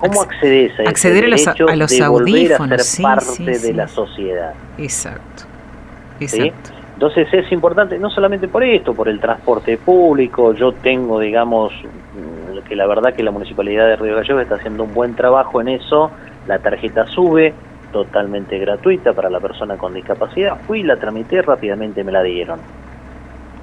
¿Cómo 0.00 0.22
accedes 0.22 0.72
a 0.80 0.88
acceder 0.88 1.24
a 1.24 1.28
los, 1.28 1.46
a 1.46 1.76
los 1.76 1.90
de 1.90 2.02
audífonos, 2.02 2.80
a 2.80 2.84
ser 2.84 3.02
parte 3.02 3.58
de 3.58 3.72
la 3.74 3.86
sociedad? 3.86 4.54
Exacto. 4.78 5.44
Exacto. 6.18 6.70
Entonces 6.94 7.28
es 7.32 7.50
importante, 7.50 7.98
no 7.98 8.10
solamente 8.10 8.46
por 8.46 8.62
esto, 8.62 8.92
por 8.92 9.08
el 9.08 9.20
transporte 9.20 9.78
público, 9.78 10.52
yo 10.52 10.72
tengo, 10.72 11.18
digamos, 11.18 11.72
mm, 11.72 12.58
que 12.68 12.76
la 12.76 12.86
verdad 12.86 13.14
que 13.14 13.22
la 13.22 13.30
Municipalidad 13.30 13.86
de 13.86 13.96
Río 13.96 14.16
Gallegos 14.16 14.42
está 14.42 14.56
haciendo 14.56 14.84
un 14.84 14.92
buen 14.92 15.14
trabajo 15.14 15.60
en 15.62 15.68
eso, 15.68 16.10
la 16.46 16.58
tarjeta 16.58 17.06
sube, 17.06 17.54
totalmente 17.90 18.58
gratuita 18.58 19.12
para 19.14 19.30
la 19.30 19.40
persona 19.40 19.76
con 19.76 19.94
discapacidad, 19.94 20.58
fui, 20.66 20.82
la 20.82 20.96
tramité, 20.96 21.40
rápidamente 21.42 22.04
me 22.04 22.12
la 22.12 22.22
dieron. 22.22 22.60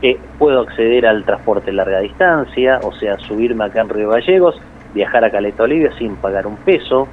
Eh, 0.01 0.17
puedo 0.37 0.61
acceder 0.61 1.05
al 1.05 1.23
transporte 1.23 1.71
larga 1.71 1.99
distancia, 1.99 2.79
o 2.83 2.91
sea, 2.93 3.17
subirme 3.19 3.65
acá 3.65 3.81
en 3.81 3.89
Río 3.89 4.09
Gallegos, 4.09 4.59
viajar 4.93 5.23
a 5.25 5.31
Caleta 5.31 5.63
Olivia 5.63 5.91
sin 5.97 6.15
pagar 6.15 6.47
un 6.47 6.57
peso, 6.57 7.07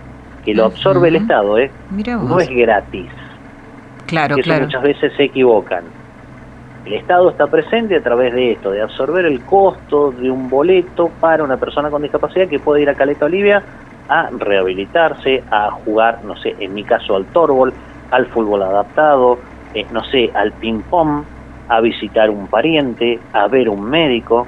que 0.45 0.55
lo 0.55 0.67
absorbe 0.67 1.09
el 1.09 1.17
Estado, 1.17 1.59
¿eh? 1.59 1.71
No 2.29 2.39
es 2.39 2.49
gratis. 2.49 3.11
Claro, 4.07 4.37
eso 4.37 4.61
muchas 4.61 4.83
veces 4.83 5.13
se 5.17 5.25
equivocan. 5.25 5.85
El 6.85 6.93
Estado 6.93 7.31
está 7.31 7.47
presente 7.47 7.97
a 7.97 8.03
través 8.03 8.35
de 8.35 8.53
esto, 8.53 8.71
de 8.71 8.83
absorber 8.83 9.25
el 9.25 9.41
costo 9.43 10.13
de 10.13 10.31
un 10.31 10.51
boleto 10.51 11.11
para 11.19 11.43
una 11.43 11.57
persona 11.57 11.89
con 11.89 12.03
discapacidad 12.03 12.47
que 12.47 12.59
puede 12.59 12.83
ir 12.83 12.91
a 12.91 12.95
Caleta 12.95 13.25
Olivia 13.25 13.63
a 14.09 14.29
rehabilitarse, 14.31 15.43
a 15.51 15.71
jugar, 15.71 16.23
no 16.25 16.37
sé, 16.37 16.55
en 16.59 16.75
mi 16.75 16.85
caso 16.85 17.17
al 17.17 17.25
torbol, 17.27 17.73
al 18.11 18.27
fútbol 18.27 18.63
adaptado, 18.63 19.39
eh, 19.73 19.87
no 19.91 20.05
sé, 20.05 20.31
al 20.35 20.53
ping-pong, 20.53 21.25
a 21.69 21.81
visitar 21.81 22.29
un 22.29 22.47
pariente, 22.49 23.19
a 23.33 23.49
ver 23.49 23.69
un 23.69 23.89
médico. 23.89 24.47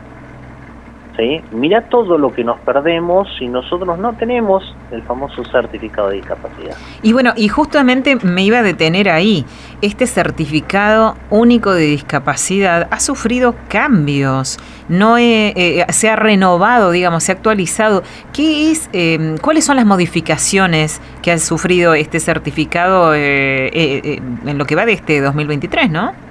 Mira 1.53 1.89
todo 1.89 2.19
lo 2.19 2.33
que 2.33 2.45
nos 2.45 2.59
perdemos 2.61 3.29
si 3.39 3.49
nosotros 3.49 3.99
no 3.99 4.13
tenemos 4.15 4.75
el 4.91 5.03
famoso 5.03 5.45
certificado 5.45 6.09
de 6.09 6.17
discapacidad. 6.17 6.77
Y 7.03 7.13
bueno, 7.13 7.33
y 7.37 7.49
justamente 7.49 8.17
me 8.17 8.43
iba 8.43 8.59
a 8.59 8.63
detener 8.63 9.09
ahí. 9.09 9.45
Este 9.83 10.07
certificado 10.07 11.17
único 11.31 11.73
de 11.73 11.85
discapacidad 11.85 12.89
ha 12.91 13.01
sufrido 13.01 13.55
cambios, 13.69 14.59
no 14.89 15.19
eh, 15.19 15.87
se 15.91 16.09
ha 16.09 16.17
renovado, 16.17 16.91
digamos, 16.91 17.25
se 17.25 17.33
ha 17.33 17.35
actualizado. 17.35 18.03
¿Qué 18.33 18.71
es, 18.71 18.89
em, 18.93 19.39
¿Cuáles 19.39 19.65
son 19.65 19.77
las 19.77 19.87
modificaciones 19.87 21.01
que 21.23 21.33
ha 21.33 21.39
sufrido 21.39 21.95
este 21.95 22.21
certificado 22.21 23.15
eh, 23.15 23.69
eh, 23.73 24.21
en 24.45 24.59
lo 24.59 24.65
que 24.65 24.75
va 24.75 24.87
de 24.87 24.93
este 24.93 25.21
2023, 25.21 25.91
no? 25.91 26.26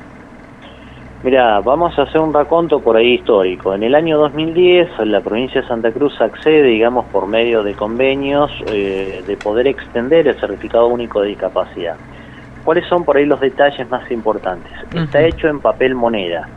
Mira, 1.26 1.60
vamos 1.62 1.98
a 1.98 2.04
hacer 2.04 2.22
un 2.22 2.32
raconto 2.32 2.82
por 2.82 2.96
ahí 2.96 3.16
histórico. 3.16 3.74
En 3.74 3.82
el 3.82 3.96
año 3.96 4.20
2010, 4.20 5.00
la 5.08 5.22
provincia 5.22 5.60
de 5.60 5.68
Santa 5.68 5.92
Cruz 5.92 6.22
accede, 6.22 6.62
digamos, 6.62 7.06
por 7.06 7.26
medio 7.26 7.64
de 7.64 7.74
convenios, 7.74 8.52
eh, 8.68 9.24
de 9.26 9.36
poder 9.36 9.66
extender 9.66 10.28
el 10.28 10.40
certificado 10.40 10.86
único 10.86 11.22
de 11.22 11.30
discapacidad. 11.30 11.96
¿Cuáles 12.64 12.86
son 12.88 13.04
por 13.04 13.18
ahí 13.18 13.26
los 13.26 13.40
detalles 13.40 13.90
más 13.90 14.12
importantes? 14.12 14.72
Está 14.94 15.24
hecho 15.24 15.48
en 15.48 15.62
papel 15.62 15.96
moneda, 15.96 16.48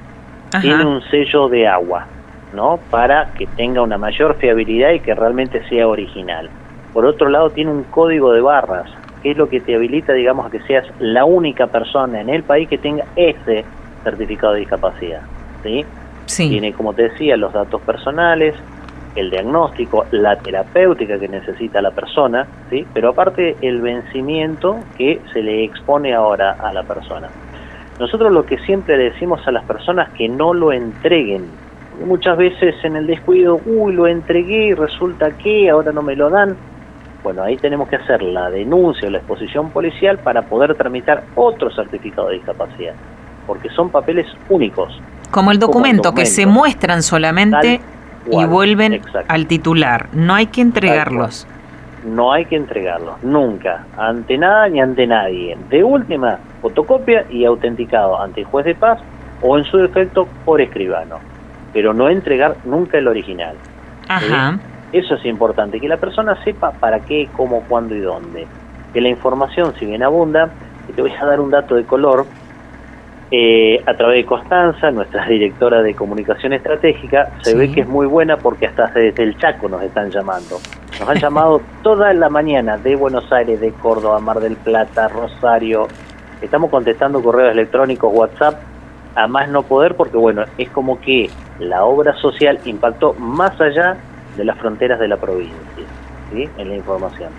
tiene 0.60 0.84
un 0.84 1.00
sello 1.00 1.48
de 1.48 1.66
agua, 1.66 2.06
¿no? 2.52 2.78
Para 2.90 3.32
que 3.38 3.46
tenga 3.46 3.80
una 3.80 3.96
mayor 3.96 4.36
fiabilidad 4.36 4.90
y 4.90 5.00
que 5.00 5.14
realmente 5.14 5.66
sea 5.70 5.88
original. 5.88 6.50
Por 6.92 7.06
otro 7.06 7.30
lado, 7.30 7.48
tiene 7.48 7.70
un 7.70 7.84
código 7.84 8.34
de 8.34 8.42
barras, 8.42 8.90
que 9.22 9.30
es 9.30 9.36
lo 9.38 9.48
que 9.48 9.60
te 9.60 9.74
habilita, 9.74 10.12
digamos, 10.12 10.44
a 10.44 10.50
que 10.50 10.60
seas 10.64 10.84
la 10.98 11.24
única 11.24 11.68
persona 11.68 12.20
en 12.20 12.28
el 12.28 12.42
país 12.42 12.68
que 12.68 12.76
tenga 12.76 13.06
ese 13.16 13.64
certificado 14.10 14.54
de 14.54 14.60
discapacidad. 14.60 15.22
¿sí? 15.62 15.84
Tiene, 16.36 16.72
como 16.72 16.92
te 16.94 17.04
decía, 17.04 17.36
los 17.36 17.52
datos 17.52 17.80
personales, 17.82 18.54
el 19.16 19.30
diagnóstico, 19.30 20.06
la 20.10 20.36
terapéutica 20.36 21.18
que 21.18 21.28
necesita 21.28 21.82
la 21.82 21.90
persona, 21.90 22.46
¿sí? 22.70 22.86
pero 22.92 23.10
aparte 23.10 23.56
el 23.62 23.80
vencimiento 23.80 24.78
que 24.96 25.20
se 25.32 25.42
le 25.42 25.64
expone 25.64 26.14
ahora 26.14 26.52
a 26.52 26.72
la 26.72 26.82
persona. 26.82 27.28
Nosotros 27.98 28.32
lo 28.32 28.46
que 28.46 28.58
siempre 28.58 28.96
decimos 28.96 29.46
a 29.46 29.52
las 29.52 29.64
personas 29.64 30.10
que 30.12 30.28
no 30.28 30.54
lo 30.54 30.72
entreguen. 30.72 31.46
Muchas 32.06 32.36
veces 32.36 32.76
en 32.84 32.94
el 32.94 33.08
descuido, 33.08 33.60
uy, 33.66 33.92
lo 33.92 34.06
entregué 34.06 34.68
y 34.68 34.74
resulta 34.74 35.32
que 35.32 35.68
ahora 35.68 35.90
no 35.90 36.02
me 36.02 36.14
lo 36.14 36.30
dan. 36.30 36.56
Bueno, 37.24 37.42
ahí 37.42 37.56
tenemos 37.56 37.88
que 37.88 37.96
hacer 37.96 38.22
la 38.22 38.50
denuncia 38.50 39.08
o 39.08 39.10
la 39.10 39.18
exposición 39.18 39.70
policial 39.70 40.18
para 40.18 40.42
poder 40.42 40.76
tramitar 40.76 41.24
otro 41.34 41.70
certificado 41.70 42.28
de 42.28 42.34
discapacidad 42.34 42.94
porque 43.48 43.70
son 43.70 43.88
papeles 43.88 44.26
únicos. 44.50 45.00
Como 45.32 45.50
el 45.50 45.58
documento, 45.58 46.14
que 46.14 46.26
se 46.26 46.46
muestran 46.46 47.02
solamente 47.02 47.80
y 48.30 48.44
vuelven 48.44 49.00
al 49.26 49.46
titular. 49.46 50.08
No 50.12 50.34
hay 50.34 50.46
que 50.46 50.60
entregarlos. 50.60 51.48
No 52.04 52.32
hay 52.32 52.44
que 52.44 52.54
entregarlos, 52.54 53.20
nunca, 53.24 53.84
ante 53.96 54.38
nada 54.38 54.68
ni 54.68 54.80
ante 54.80 55.04
nadie. 55.04 55.58
De 55.68 55.82
última, 55.82 56.38
fotocopia 56.62 57.24
y 57.28 57.44
autenticado 57.44 58.20
ante 58.20 58.42
el 58.42 58.46
juez 58.46 58.66
de 58.66 58.76
paz 58.76 59.00
o 59.42 59.58
en 59.58 59.64
su 59.64 59.78
defecto 59.78 60.28
por 60.44 60.60
escribano. 60.60 61.18
Pero 61.72 61.92
no 61.92 62.08
entregar 62.08 62.56
nunca 62.64 62.98
el 62.98 63.08
original. 63.08 63.56
Ajá. 64.08 64.58
Eso 64.92 65.16
es 65.16 65.24
importante, 65.26 65.80
que 65.80 65.88
la 65.88 65.96
persona 65.96 66.42
sepa 66.44 66.70
para 66.70 67.00
qué, 67.00 67.28
cómo, 67.36 67.62
cuándo 67.68 67.96
y 67.96 68.00
dónde. 68.00 68.46
Que 68.92 69.00
la 69.00 69.08
información, 69.08 69.74
si 69.78 69.84
bien 69.84 70.02
abunda, 70.02 70.50
y 70.88 70.92
te 70.92 71.02
voy 71.02 71.12
a 71.12 71.26
dar 71.26 71.40
un 71.40 71.50
dato 71.50 71.74
de 71.74 71.84
color, 71.84 72.26
eh, 73.30 73.82
a 73.86 73.94
través 73.94 74.18
de 74.18 74.26
Constanza, 74.26 74.90
nuestra 74.90 75.26
directora 75.26 75.82
de 75.82 75.94
comunicación 75.94 76.52
estratégica, 76.52 77.30
se 77.42 77.54
ve 77.54 77.70
que 77.70 77.82
es 77.82 77.88
muy 77.88 78.06
buena 78.06 78.36
porque 78.36 78.66
hasta 78.66 78.86
desde 78.88 79.22
el 79.22 79.36
Chaco 79.36 79.68
nos 79.68 79.82
están 79.82 80.10
llamando. 80.10 80.58
Nos 80.98 81.08
han 81.08 81.18
llamado 81.18 81.60
toda 81.82 82.12
la 82.14 82.28
mañana 82.28 82.76
de 82.78 82.96
Buenos 82.96 83.30
Aires, 83.32 83.60
de 83.60 83.72
Córdoba, 83.72 84.18
Mar 84.20 84.40
del 84.40 84.56
Plata, 84.56 85.08
Rosario. 85.08 85.88
Estamos 86.40 86.70
contestando 86.70 87.22
correos 87.22 87.52
electrónicos, 87.52 88.12
WhatsApp, 88.14 88.60
a 89.14 89.26
más 89.26 89.48
no 89.48 89.62
poder 89.62 89.94
porque 89.94 90.16
bueno, 90.16 90.44
es 90.56 90.70
como 90.70 91.00
que 91.00 91.28
la 91.58 91.84
obra 91.84 92.14
social 92.14 92.58
impactó 92.64 93.14
más 93.14 93.60
allá 93.60 93.96
de 94.36 94.44
las 94.44 94.56
fronteras 94.58 95.00
de 95.00 95.08
la 95.08 95.16
provincia. 95.16 95.58
¿sí? 96.32 96.48
en 96.58 96.68
la 96.68 96.76
información. 96.76 97.30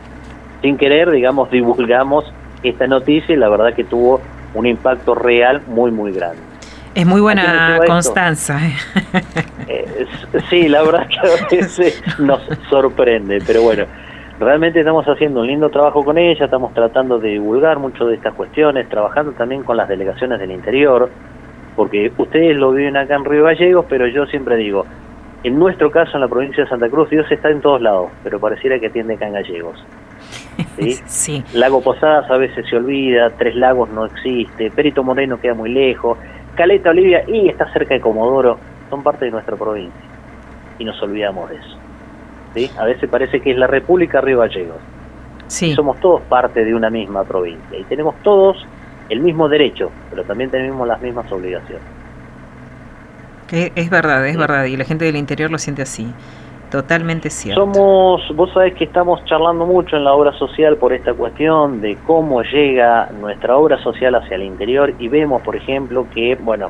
Sin 0.62 0.78
querer, 0.78 1.10
digamos, 1.12 1.50
divulgamos 1.52 2.26
esta 2.64 2.88
noticia 2.88 3.34
y 3.34 3.38
la 3.38 3.50
verdad 3.50 3.74
que 3.74 3.84
tuvo 3.84 4.20
un 4.54 4.66
impacto 4.66 5.16
real 5.16 5.62
muy, 5.68 5.92
muy 5.92 6.12
grande. 6.12 6.42
Es 6.96 7.06
muy 7.06 7.22
buena 7.22 7.80
Constanza. 7.86 8.60
¿eh? 8.66 8.74
Eh, 9.72 10.08
sí, 10.50 10.68
la 10.68 10.82
verdad 10.82 11.08
que 11.08 11.20
a 11.20 11.46
veces 11.62 12.02
nos 12.18 12.42
sorprende, 12.72 13.40
pero 13.46 13.62
bueno, 13.62 13.86
realmente 14.40 14.80
estamos 14.80 15.06
haciendo 15.06 15.42
un 15.42 15.48
lindo 15.48 15.70
trabajo 15.70 16.04
con 16.04 16.18
ella, 16.18 16.46
estamos 16.46 16.74
tratando 16.74 17.20
de 17.20 17.30
divulgar 17.30 17.78
mucho 17.78 18.08
de 18.08 18.16
estas 18.16 18.34
cuestiones, 18.34 18.90
trabajando 18.90 19.34
también 19.34 19.62
con 19.62 19.78
las 19.78 19.88
delegaciones 19.88 20.40
del 20.40 20.50
interior, 20.50 21.12
porque 21.76 22.12
ustedes 22.18 22.58
lo 22.58 22.72
viven 22.72 22.98
acá 22.98 23.14
en 23.14 23.26
Río 23.26 23.44
Gallegos, 23.44 23.86
pero 23.88 24.08
yo 24.08 24.26
siempre 24.26 24.56
digo, 24.56 24.88
en 25.44 25.60
nuestro 25.60 25.92
caso 25.92 26.14
en 26.16 26.22
la 26.22 26.28
provincia 26.28 26.64
de 26.64 26.70
Santa 26.70 26.90
Cruz, 26.90 27.10
Dios 27.12 27.32
está 27.32 27.52
en 27.52 27.62
todos 27.62 27.80
lados, 27.80 28.10
pero 28.24 28.40
pareciera 28.40 28.80
que 28.80 28.88
atiende 28.88 29.14
acá 29.14 29.28
en 29.28 29.34
Gallegos. 29.34 29.86
¿sí? 31.06 31.44
Lago 31.54 31.82
Posadas 31.82 32.30
a 32.30 32.38
veces 32.38 32.66
se 32.70 32.76
olvida, 32.76 33.30
Tres 33.32 33.56
Lagos 33.56 33.90
no 33.90 34.06
existe, 34.06 34.72
Perito 34.72 35.04
Moreno 35.04 35.40
queda 35.40 35.54
muy 35.54 35.70
lejos, 35.70 36.18
Caleta 36.56 36.90
Olivia 36.90 37.24
y 37.28 37.50
está 37.50 37.72
cerca 37.72 37.94
de 37.94 38.02
Comodoro, 38.02 38.58
son 38.90 39.04
parte 39.04 39.26
de 39.26 39.32
nuestra 39.32 39.56
provincia 39.56 40.02
y 40.78 40.86
nos 40.86 41.02
olvidamos 41.02 41.50
de 41.50 41.56
eso. 41.58 41.78
¿sí? 42.56 42.72
A 42.78 42.86
veces 42.86 43.10
parece 43.10 43.40
que 43.40 43.52
es 43.52 43.58
la 43.58 43.68
República 43.68 44.22
Río 44.22 44.40
Gallegos. 44.40 44.78
Sí. 45.48 45.74
Somos 45.74 46.00
todos 46.00 46.22
parte 46.24 46.64
de 46.64 46.76
una 46.76 46.90
misma 46.90 47.24
provincia 47.24 47.78
y 47.78 47.84
tenemos 47.86 48.16
todos 48.24 48.66
el 49.10 49.20
mismo 49.22 49.50
derecho, 49.50 49.92
pero 50.10 50.24
también 50.24 50.50
tenemos 50.52 50.88
las 50.88 51.02
mismas 51.02 51.32
obligaciones. 51.32 51.84
Es 53.52 53.90
verdad, 53.90 54.28
es 54.28 54.38
verdad, 54.38 54.66
y 54.66 54.78
la 54.78 54.86
gente 54.86 55.06
del 55.06 55.16
interior 55.16 55.50
lo 55.50 55.58
siente 55.58 55.82
así. 55.82 56.14
Totalmente 56.70 57.32
cierto. 57.32 57.62
Somos, 57.62 58.22
vos 58.36 58.52
sabés 58.54 58.76
que 58.76 58.84
estamos 58.84 59.26
charlando 59.26 59.66
mucho 59.66 59.98
en 59.98 60.04
la 60.04 60.14
obra 60.14 60.32
social 60.34 60.78
por 60.78 60.94
esta 60.94 61.14
cuestión 61.16 61.82
de 61.82 61.98
cómo 62.06 62.44
llega 62.44 63.10
nuestra 63.20 63.58
obra 63.58 63.82
social 63.82 64.14
hacia 64.14 64.36
el 64.36 64.44
interior 64.44 64.94
y 65.00 65.08
vemos, 65.08 65.42
por 65.42 65.56
ejemplo, 65.56 66.06
que, 66.14 66.36
bueno, 66.36 66.70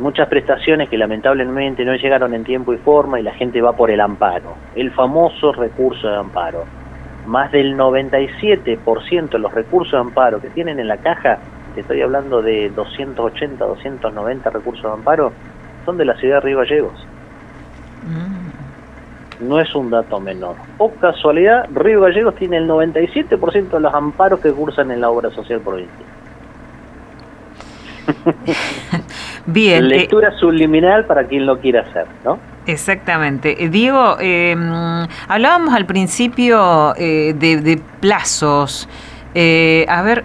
muchas 0.00 0.28
prestaciones 0.28 0.88
que 0.88 0.98
lamentablemente 0.98 1.84
no 1.84 1.94
llegaron 1.94 2.34
en 2.34 2.42
tiempo 2.42 2.74
y 2.74 2.78
forma 2.78 3.20
y 3.20 3.22
la 3.22 3.34
gente 3.34 3.62
va 3.62 3.72
por 3.72 3.90
el 3.90 4.00
amparo, 4.00 4.54
el 4.74 4.90
famoso 4.90 5.52
recurso 5.52 6.08
de 6.08 6.16
amparo. 6.16 6.64
Más 7.26 7.52
del 7.52 7.76
97% 7.76 9.30
de 9.30 9.38
los 9.38 9.54
recursos 9.54 9.92
de 9.92 9.98
amparo 9.98 10.40
que 10.40 10.50
tienen 10.50 10.80
en 10.80 10.88
la 10.88 10.96
caja, 10.96 11.38
te 11.74 11.82
estoy 11.82 12.02
hablando 12.02 12.42
de 12.42 12.70
280, 12.70 13.64
290 13.64 14.50
recursos 14.50 14.82
de 14.82 14.90
amparo, 14.90 15.32
son 15.84 15.96
de 15.96 16.04
la 16.04 16.16
ciudad 16.16 16.36
de 16.36 16.40
Río 16.40 16.58
Gallegos. 16.58 17.06
No 19.40 19.60
es 19.60 19.74
un 19.74 19.90
dato 19.90 20.18
menor. 20.18 20.56
O 20.78 20.90
casualidad, 20.92 21.66
Río 21.74 22.00
Gallegos 22.00 22.34
tiene 22.36 22.56
el 22.56 22.68
97% 22.68 23.68
de 23.68 23.80
los 23.80 23.92
amparos 23.92 24.40
que 24.40 24.50
cursan 24.52 24.90
en 24.90 25.00
la 25.00 25.10
obra 25.10 25.30
social 25.30 25.60
provincial. 25.60 26.16
Bien. 29.46 29.84
Eh, 29.84 29.88
Lectura 29.88 30.32
subliminal 30.38 31.06
para 31.06 31.26
quien 31.26 31.46
lo 31.46 31.58
quiera 31.60 31.82
hacer, 31.82 32.06
¿no? 32.24 32.38
Exactamente. 32.66 33.62
Eh, 33.62 33.68
Diego, 33.68 34.16
eh, 34.20 34.56
hablábamos 35.28 35.74
al 35.74 35.86
principio 35.86 36.94
de, 36.94 37.80
plazos. 38.00 38.88
a 39.34 40.02
ver, 40.02 40.24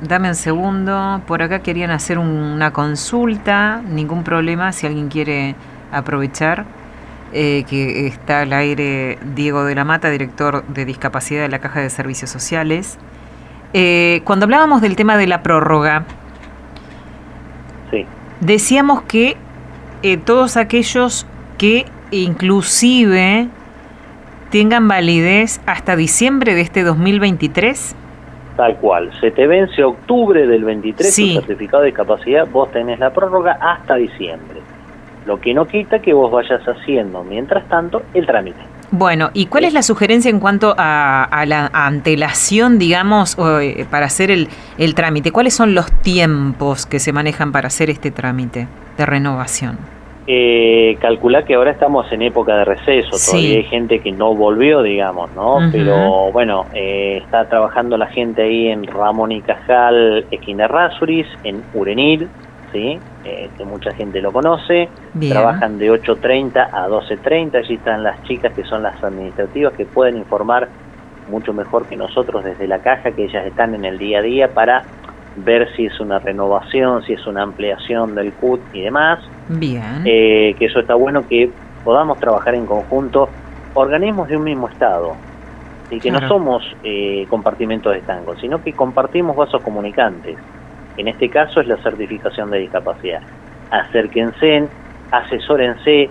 dame 0.00 0.28
un 0.28 0.34
segundo. 0.34 1.20
Por 1.26 1.42
acá 1.42 1.60
querían 1.60 1.90
hacer 1.90 2.18
una 2.18 2.72
consulta. 2.72 3.82
Ningún 3.88 4.22
problema 4.22 4.72
si 4.72 4.86
alguien 4.86 5.08
quiere 5.08 5.54
aprovechar. 5.90 6.64
Eh, 7.34 7.64
que 7.66 8.06
está 8.06 8.42
al 8.42 8.52
aire 8.52 9.18
Diego 9.34 9.64
de 9.64 9.74
la 9.74 9.84
Mata, 9.84 10.10
director 10.10 10.66
de 10.66 10.84
discapacidad 10.84 11.40
de 11.40 11.48
la 11.48 11.60
Caja 11.60 11.80
de 11.80 11.88
Servicios 11.88 12.28
Sociales. 12.28 12.98
Eh, 13.72 14.20
cuando 14.24 14.44
hablábamos 14.44 14.82
del 14.82 14.96
tema 14.96 15.16
de 15.16 15.26
la 15.26 15.42
prórroga, 15.42 16.04
decíamos 18.40 19.02
que 19.02 19.36
eh, 20.02 20.18
todos 20.18 20.58
aquellos 20.58 21.26
que 21.56 21.86
inclusive 22.10 23.48
tengan 24.50 24.86
validez 24.86 25.62
hasta 25.64 25.96
diciembre 25.96 26.54
de 26.54 26.60
este 26.60 26.82
2023. 26.82 27.96
Tal 28.58 28.76
cual, 28.76 29.10
se 29.20 29.30
te 29.30 29.46
vence 29.46 29.82
octubre 29.82 30.46
del 30.46 30.64
23 30.64 31.16
tu 31.16 31.26
certificado 31.32 31.82
de 31.82 31.86
discapacidad, 31.86 32.46
vos 32.46 32.70
tenés 32.72 32.98
la 32.98 33.10
prórroga 33.10 33.52
hasta 33.52 33.94
diciembre. 33.94 34.60
Lo 35.26 35.40
que 35.40 35.54
no 35.54 35.66
quita 35.66 36.00
que 36.00 36.12
vos 36.12 36.30
vayas 36.30 36.62
haciendo, 36.66 37.22
mientras 37.22 37.68
tanto, 37.68 38.02
el 38.14 38.26
trámite. 38.26 38.58
Bueno, 38.90 39.30
¿y 39.32 39.46
cuál 39.46 39.64
es 39.64 39.72
la 39.72 39.82
sugerencia 39.82 40.30
en 40.30 40.38
cuanto 40.38 40.74
a, 40.76 41.44
la 41.46 41.70
antelación, 41.72 42.78
digamos, 42.78 43.38
eh, 43.60 43.86
para 43.90 44.06
hacer 44.06 44.30
el, 44.30 44.48
el 44.76 44.94
trámite? 44.94 45.30
¿Cuáles 45.30 45.54
son 45.54 45.74
los 45.74 45.90
tiempos 46.02 46.84
que 46.84 46.98
se 46.98 47.12
manejan 47.12 47.52
para 47.52 47.68
hacer 47.68 47.88
este 47.88 48.10
trámite 48.10 48.68
de 48.98 49.06
renovación? 49.06 49.78
Eh, 50.26 50.96
calcula 51.00 51.44
que 51.44 51.54
ahora 51.54 51.72
estamos 51.72 52.10
en 52.12 52.22
época 52.22 52.56
de 52.56 52.64
receso, 52.64 53.10
todavía 53.10 53.56
hay 53.56 53.64
gente 53.64 53.98
que 53.98 54.12
no 54.12 54.36
volvió, 54.36 54.80
digamos, 54.80 55.32
¿no? 55.34 55.58
Pero 55.72 56.30
bueno, 56.30 56.66
eh, 56.74 57.20
está 57.24 57.48
trabajando 57.48 57.96
la 57.96 58.06
gente 58.06 58.42
ahí 58.42 58.68
en 58.68 58.86
Ramón 58.86 59.32
y 59.32 59.40
Cajal, 59.40 60.24
esquina 60.30 60.68
Rasuris, 60.68 61.26
en 61.42 61.64
Urenil, 61.74 62.28
¿sí? 62.72 62.98
Eh, 63.24 63.50
que 63.56 63.64
mucha 63.64 63.92
gente 63.92 64.20
lo 64.20 64.32
conoce. 64.32 64.88
Trabajan 65.28 65.78
de 65.78 65.90
8.30 65.90 66.68
a 66.72 66.88
12.30. 66.88 67.56
Allí 67.56 67.74
están 67.74 68.02
las 68.02 68.22
chicas 68.24 68.52
que 68.54 68.64
son 68.64 68.82
las 68.82 69.02
administrativas 69.02 69.74
que 69.74 69.84
pueden 69.84 70.16
informar 70.16 70.68
mucho 71.28 71.52
mejor 71.52 71.86
que 71.86 71.96
nosotros 71.96 72.44
desde 72.44 72.66
la 72.66 72.80
caja, 72.80 73.12
que 73.12 73.24
ellas 73.24 73.46
están 73.46 73.74
en 73.74 73.84
el 73.84 73.98
día 73.98 74.18
a 74.18 74.22
día 74.22 74.48
para 74.48 74.82
ver 75.36 75.68
si 75.76 75.86
es 75.86 76.00
una 76.00 76.18
renovación, 76.18 77.02
si 77.04 77.12
es 77.14 77.26
una 77.26 77.42
ampliación 77.42 78.14
del 78.14 78.32
CUT 78.32 78.60
y 78.72 78.82
demás. 78.82 79.20
Bien. 79.48 80.02
Eh, 80.04 80.54
que 80.58 80.66
eso 80.66 80.80
está 80.80 80.94
bueno 80.94 81.26
que 81.26 81.50
podamos 81.84 82.18
trabajar 82.18 82.54
en 82.54 82.66
conjunto 82.66 83.28
organismos 83.74 84.28
de 84.28 84.36
un 84.36 84.44
mismo 84.44 84.68
estado 84.68 85.16
y 85.90 86.00
que 86.00 86.10
no 86.10 86.26
somos 86.26 86.62
eh, 86.82 87.26
compartimentos 87.28 87.92
de 87.92 88.00
tango, 88.00 88.34
sino 88.36 88.62
que 88.62 88.72
compartimos 88.72 89.36
vasos 89.36 89.62
comunicantes. 89.62 90.36
En 90.96 91.08
este 91.08 91.28
caso 91.28 91.60
es 91.60 91.66
la 91.66 91.76
certificación 91.78 92.50
de 92.50 92.58
discapacidad. 92.58 93.22
Acérquense, 93.70 94.68
asesórense 95.10 96.10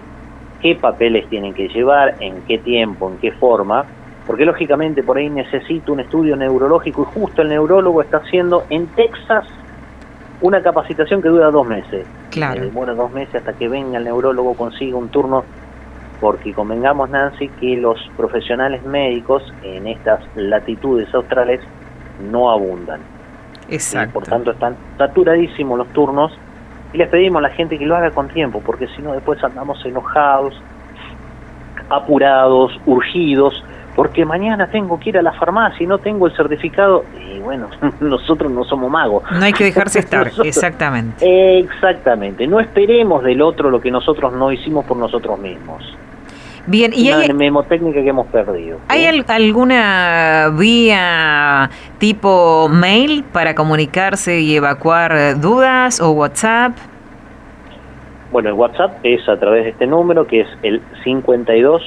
qué 0.61 0.75
papeles 0.75 1.27
tienen 1.29 1.53
que 1.53 1.67
llevar, 1.67 2.15
en 2.19 2.41
qué 2.43 2.57
tiempo, 2.57 3.09
en 3.09 3.17
qué 3.17 3.31
forma, 3.31 3.85
porque 4.25 4.45
lógicamente 4.45 5.03
por 5.03 5.17
ahí 5.17 5.29
necesito 5.29 5.93
un 5.93 5.99
estudio 5.99 6.35
neurológico 6.35 7.01
y 7.03 7.13
justo 7.13 7.41
el 7.41 7.49
neurólogo 7.49 8.01
está 8.01 8.17
haciendo 8.17 8.65
en 8.69 8.87
Texas 8.87 9.45
una 10.41 10.61
capacitación 10.61 11.21
que 11.21 11.29
dura 11.29 11.51
dos 11.51 11.67
meses. 11.67 12.05
Claro. 12.29 12.61
demora 12.61 12.93
dos 12.93 13.11
meses 13.11 13.35
hasta 13.35 13.53
que 13.53 13.67
venga 13.67 13.97
el 13.97 14.05
neurólogo, 14.05 14.53
consiga 14.53 14.95
un 14.95 15.09
turno, 15.09 15.43
porque 16.21 16.53
convengamos, 16.53 17.09
Nancy, 17.09 17.49
que 17.59 17.75
los 17.75 17.99
profesionales 18.15 18.83
médicos 18.85 19.43
en 19.63 19.87
estas 19.87 20.21
latitudes 20.35 21.13
australes 21.13 21.59
no 22.31 22.51
abundan. 22.51 23.01
Exacto. 23.71 24.13
por 24.13 24.23
tanto, 24.23 24.51
están 24.51 24.75
saturadísimos 24.97 25.77
los 25.77 25.88
turnos 25.89 26.31
y 26.93 26.97
les 26.97 27.10
pedimos 27.10 27.39
a 27.39 27.41
la 27.43 27.49
gente 27.49 27.77
que 27.77 27.86
lo 27.86 27.95
haga 27.95 28.12
con 28.12 28.27
tiempo, 28.27 28.62
porque 28.65 28.88
si 28.89 29.01
no, 29.01 29.13
después 29.13 29.41
andamos 29.43 29.84
enojados, 29.86 30.53
apurados, 31.89 32.77
urgidos, 32.86 33.63
porque 33.95 34.25
mañana 34.25 34.67
tengo 34.67 34.99
que 34.99 35.10
ir 35.10 35.17
a 35.17 35.21
la 35.21 35.34
farmacia 35.34 35.84
y 35.84 35.88
no 35.88 35.97
tengo 35.97 36.27
el 36.27 36.36
certificado. 36.36 37.03
Y 37.34 37.39
bueno, 37.39 37.67
nosotros 37.99 38.51
no 38.51 38.63
somos 38.63 38.89
magos. 38.89 39.23
No 39.31 39.43
hay 39.43 39.53
que 39.53 39.65
dejarse 39.65 39.99
estar, 40.05 40.31
exactamente. 40.43 41.60
Exactamente. 41.60 42.47
No 42.47 42.60
esperemos 42.60 43.23
del 43.23 43.41
otro 43.41 43.69
lo 43.69 43.81
que 43.81 43.91
nosotros 43.91 44.34
no 44.34 44.51
hicimos 44.51 44.86
por 44.86 44.97
nosotros 44.97 45.39
mismos. 45.39 45.97
Bien, 46.67 46.91
y 46.95 47.10
hay 47.10 47.34
memotécnica 47.34 48.02
que 48.02 48.10
hemos 48.10 48.28
perdido. 48.28 48.78
¿Hay 48.88 49.06
alguna 49.06 50.52
vía 50.58 51.69
tipo 51.97 52.69
mail 52.69 53.24
para 53.24 53.56
comunicarse 53.56 54.39
y 54.41 54.56
evacuar 54.56 55.39
dudas 55.39 56.00
o 56.00 56.12
WhatsApp? 56.12 56.74
Bueno, 58.32 58.50
el 58.50 58.56
WhatsApp 58.56 59.00
es 59.04 59.28
a 59.28 59.38
través 59.38 59.65
de 59.65 59.69
este 59.71 59.88
número 59.88 60.26
que 60.28 60.41
es 60.41 60.47
el 60.62 60.82
52 61.04 61.82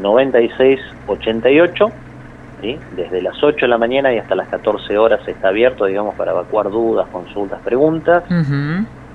96 0.00 0.80
88. 1.06 1.86
¿sí? 2.62 2.78
Desde 2.96 3.22
las 3.22 3.40
8 3.42 3.58
de 3.60 3.68
la 3.68 3.78
mañana 3.78 4.12
y 4.12 4.18
hasta 4.18 4.34
las 4.34 4.48
14 4.48 4.96
horas 4.98 5.20
está 5.28 5.48
abierto, 5.48 5.84
digamos, 5.84 6.14
para 6.14 6.32
evacuar 6.32 6.70
dudas, 6.70 7.06
consultas, 7.12 7.60
preguntas. 7.62 8.24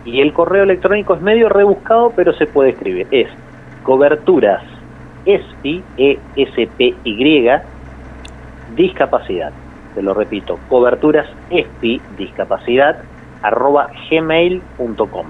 Y 0.06 0.22
el 0.22 0.32
correo 0.34 0.64
electrónico 0.64 1.16
es 1.16 1.22
medio 1.22 1.50
rebuscado, 1.50 2.14
pero 2.16 2.32
se 2.34 2.46
puede 2.46 2.70
escribir. 2.70 3.08
Es 3.12 3.28
coberturas 3.84 4.62
ESPI, 5.26 5.84
E-S-P-Y, 5.98 7.50
discapacidad. 8.76 9.52
Te 9.96 10.02
lo 10.02 10.14
repito, 10.14 10.60
coberturas 10.70 11.28
ESPI, 11.50 12.02
discapacidad, 12.18 13.04
arroba 13.42 13.90
gmail.com. 14.10 15.28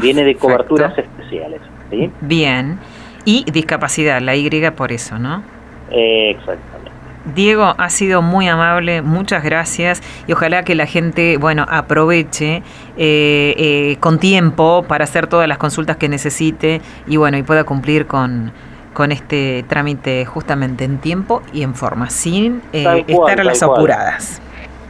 Viene 0.00 0.24
de 0.24 0.34
coberturas 0.36 0.96
especiales. 0.98 1.60
¿sí? 1.90 2.10
Bien. 2.20 2.78
Y 3.24 3.44
discapacidad, 3.50 4.20
la 4.20 4.34
Y 4.36 4.48
por 4.72 4.92
eso, 4.92 5.18
¿no? 5.18 5.42
exactamente. 5.90 6.82
Diego, 7.34 7.74
ha 7.78 7.88
sido 7.88 8.20
muy 8.20 8.48
amable, 8.48 9.00
muchas 9.00 9.44
gracias 9.44 10.02
y 10.26 10.32
ojalá 10.32 10.64
que 10.64 10.74
la 10.74 10.86
gente, 10.86 11.36
bueno, 11.36 11.64
aproveche 11.68 12.64
eh, 12.96 13.54
eh, 13.56 13.96
con 14.00 14.18
tiempo 14.18 14.84
para 14.88 15.04
hacer 15.04 15.28
todas 15.28 15.46
las 15.46 15.58
consultas 15.58 15.96
que 15.98 16.08
necesite 16.08 16.80
y 17.06 17.16
bueno, 17.18 17.38
y 17.38 17.44
pueda 17.44 17.62
cumplir 17.62 18.08
con, 18.08 18.52
con 18.92 19.12
este 19.12 19.64
trámite 19.68 20.24
justamente 20.24 20.84
en 20.84 20.98
tiempo 20.98 21.42
y 21.52 21.62
en 21.62 21.74
forma, 21.74 22.10
sin 22.10 22.62
eh, 22.72 23.04
estar 23.06 23.40
a 23.40 23.44
las 23.44 23.62
apuradas. 23.62 24.40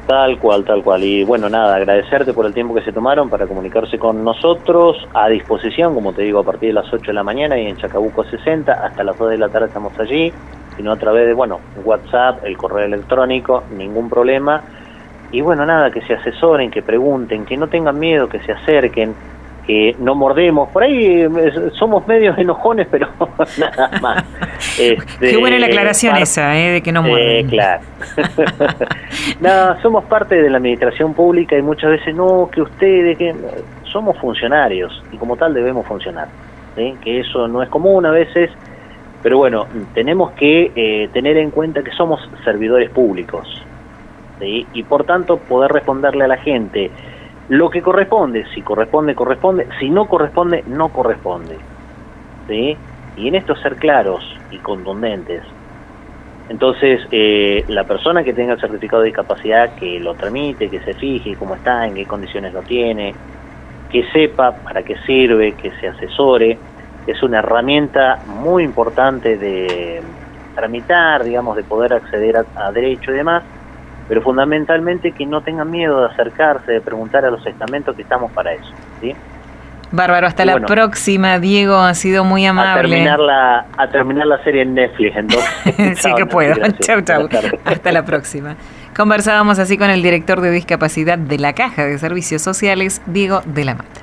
Tal 0.07 0.39
cual, 0.39 0.65
tal 0.65 0.83
cual. 0.83 1.05
Y 1.05 1.23
bueno, 1.25 1.49
nada, 1.49 1.77
agradecerte 1.77 2.33
por 2.33 2.45
el 2.45 2.53
tiempo 2.53 2.75
que 2.75 2.83
se 2.83 2.93
tomaron 2.93 3.31
para 3.31 3.47
comunicarse 3.47 3.99
con 3.99 4.25
nosotros. 4.25 4.97
A 5.15 5.29
disposición, 5.29 5.95
como 5.95 6.13
te 6.13 6.23
digo, 6.23 6.41
a 6.41 6.45
partir 6.45 6.71
de 6.71 6.75
las 6.75 6.93
8 6.93 7.07
de 7.07 7.13
la 7.13 7.23
mañana 7.23 7.59
y 7.59 7.67
en 7.67 7.77
Chacabuco 7.77 8.25
60, 8.25 8.73
hasta 8.73 9.05
las 9.05 9.17
2 9.17 9.31
de 9.31 9.39
la 9.39 9.49
tarde 9.49 9.69
estamos 9.69 9.99
allí 9.99 10.33
sino 10.77 10.93
a 10.93 10.97
través 10.97 11.27
de, 11.27 11.35
bueno, 11.35 11.61
WhatsApp, 11.85 12.45
el 12.45 12.57
correo 12.57 12.87
electrónico, 12.87 13.65
ningún 13.77 14.09
problema. 14.09 14.63
Y 15.31 15.41
bueno, 15.41 15.65
nada, 15.65 15.91
que 15.91 16.03
se 16.03 16.15
asesoren, 16.15 16.71
que 16.71 16.83
pregunten, 16.83 17.45
que 17.45 17.57
no 17.57 17.69
tengan 17.69 17.99
miedo, 17.99 18.29
que 18.29 18.41
se 18.41 18.53
acerquen, 18.53 19.15
que 19.67 19.97
no 19.99 20.15
mordemos. 20.15 20.69
Por 20.71 20.83
ahí 20.83 21.23
eh, 21.23 21.29
somos 21.79 22.07
medios 22.07 22.37
enojones, 22.39 22.87
pero 22.91 23.09
nada 23.59 23.91
más. 24.01 24.25
Este, 24.79 25.33
Qué 25.33 25.37
buena 25.37 25.59
la 25.59 25.67
aclaración 25.67 26.17
esa, 26.17 26.57
¿eh? 26.57 26.71
de 26.71 26.83
que 26.83 26.93
no 26.93 27.03
muerden. 27.03 27.49
claro. 27.49 27.83
nada, 29.41 29.83
somos 29.83 30.05
parte 30.05 30.41
de 30.41 30.49
la 30.49 30.59
administración 30.59 31.13
pública 31.15 31.59
y 31.59 31.63
muchas 31.63 31.91
veces 31.91 32.15
no, 32.15 32.49
que 32.51 32.63
ustedes, 32.63 33.19
que 33.19 33.35
somos 33.85 34.17
funcionarios 34.19 35.03
y 35.13 35.17
como 35.17 35.37
tal 35.37 35.53
debemos 35.53 35.85
funcionar. 35.87 36.29
Que 36.75 37.21
eso 37.21 37.49
no 37.49 37.63
es 37.63 37.69
común 37.69 38.07
a 38.07 38.13
veces 38.13 38.51
pero 39.23 39.39
bueno, 39.39 39.67
tenemos 39.95 40.33
que 40.33 40.73
eh, 40.75 41.09
tener 41.13 41.37
en 41.37 41.51
cuenta 41.51 41.83
que 41.83 41.93
somos 41.93 42.29
servidores 42.45 42.91
públicos 42.91 43.63
y 44.45 44.83
por 44.83 45.05
tanto 45.05 45.37
poder 45.37 45.71
responderle 45.71 46.25
a 46.25 46.27
la 46.27 46.37
gente 46.37 46.91
lo 47.53 47.69
que 47.69 47.83
corresponde, 47.83 48.47
si 48.55 48.63
corresponde, 48.63 49.15
corresponde, 49.15 49.69
si 49.79 49.91
no 49.91 50.07
corresponde, 50.07 50.65
no 50.69 50.89
corresponde. 50.89 51.59
¿sí? 52.49 52.75
Y 53.19 53.29
en 53.29 53.35
esto 53.35 53.55
ser 53.57 53.77
claros 53.77 54.25
y 54.51 54.57
contundentes. 54.57 55.43
Entonces, 56.49 57.03
eh, 57.11 57.63
la 57.69 57.85
persona 57.85 58.25
que 58.25 58.33
tenga 58.33 58.55
el 58.55 58.61
certificado 58.61 59.03
de 59.03 59.09
discapacidad, 59.09 59.75
que 59.75 60.01
lo 60.01 60.15
tramite, 60.15 60.71
que 60.71 60.81
se 60.81 60.95
fije 60.95 61.37
cómo 61.37 61.55
está, 61.55 61.87
en 61.87 61.93
qué 61.93 62.07
condiciones 62.07 62.55
lo 62.55 62.63
tiene, 62.63 63.15
que 63.91 64.11
sepa 64.15 64.53
para 64.53 64.83
qué 64.83 64.97
sirve, 65.05 65.53
que 65.53 65.73
se 65.73 65.89
asesore, 65.89 66.59
es 67.07 67.23
una 67.23 67.41
herramienta 67.41 68.23
muy 68.29 68.65
importante 68.65 69.37
de 69.37 70.01
tramitar, 70.55 71.23
digamos, 71.23 71.57
de 71.57 71.65
poder 71.65 71.93
acceder 71.93 72.47
a, 72.57 72.73
derecho 72.73 73.13
y 73.13 73.17
demás, 73.17 73.43
pero 74.13 74.21
fundamentalmente 74.21 75.13
que 75.13 75.25
no 75.25 75.41
tengan 75.41 75.71
miedo 75.71 76.03
de 76.03 76.09
acercarse, 76.09 76.71
de 76.71 76.83
preguntar 76.83 77.25
a 77.25 77.31
los 77.31 77.47
estamentos 77.47 77.97
que 77.97 78.03
estamos 78.03 78.31
para 78.33 78.53
eso, 78.53 78.71
¿sí? 79.01 79.15
Bárbaro, 79.91 80.27
hasta 80.27 80.45
la 80.45 80.61
próxima, 80.61 81.39
Diego, 81.39 81.77
ha 81.77 81.95
sido 81.95 82.23
muy 82.23 82.45
amable. 82.45 82.73
A 82.73 82.83
terminar 82.83 83.19
la, 83.19 83.65
a 83.75 83.89
terminar 83.89 84.27
la 84.27 84.45
serie 84.45 84.65
en 84.65 84.75
Netflix, 84.75 85.17
entonces. 85.17 85.51
sí 85.99 86.13
que 86.15 86.27
puedo. 86.31 86.57
Chau, 86.81 87.01
chau. 87.01 87.27
Hasta 87.65 87.91
la 87.91 88.05
próxima. 88.05 88.57
Conversábamos 88.95 89.59
así 89.59 89.79
con 89.79 89.89
el 89.89 90.03
director 90.03 90.43
de 90.43 90.51
discapacidad 90.51 91.17
de 91.17 91.39
la 91.39 91.55
Caja 91.55 91.87
de 91.87 91.97
Servicios 91.97 92.43
Sociales, 92.43 93.01
Diego 93.07 93.41
de 93.47 93.65
la 93.65 93.77
Mata. 93.77 94.03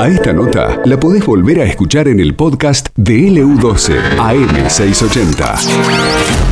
A 0.00 0.08
esta 0.08 0.32
nota 0.32 0.80
la 0.84 0.98
podés 0.98 1.24
volver 1.24 1.60
a 1.60 1.64
escuchar 1.64 2.08
en 2.08 2.18
el 2.18 2.34
podcast 2.34 2.88
de 2.96 3.14
LU12 3.14 3.94
AM680. 4.16 6.47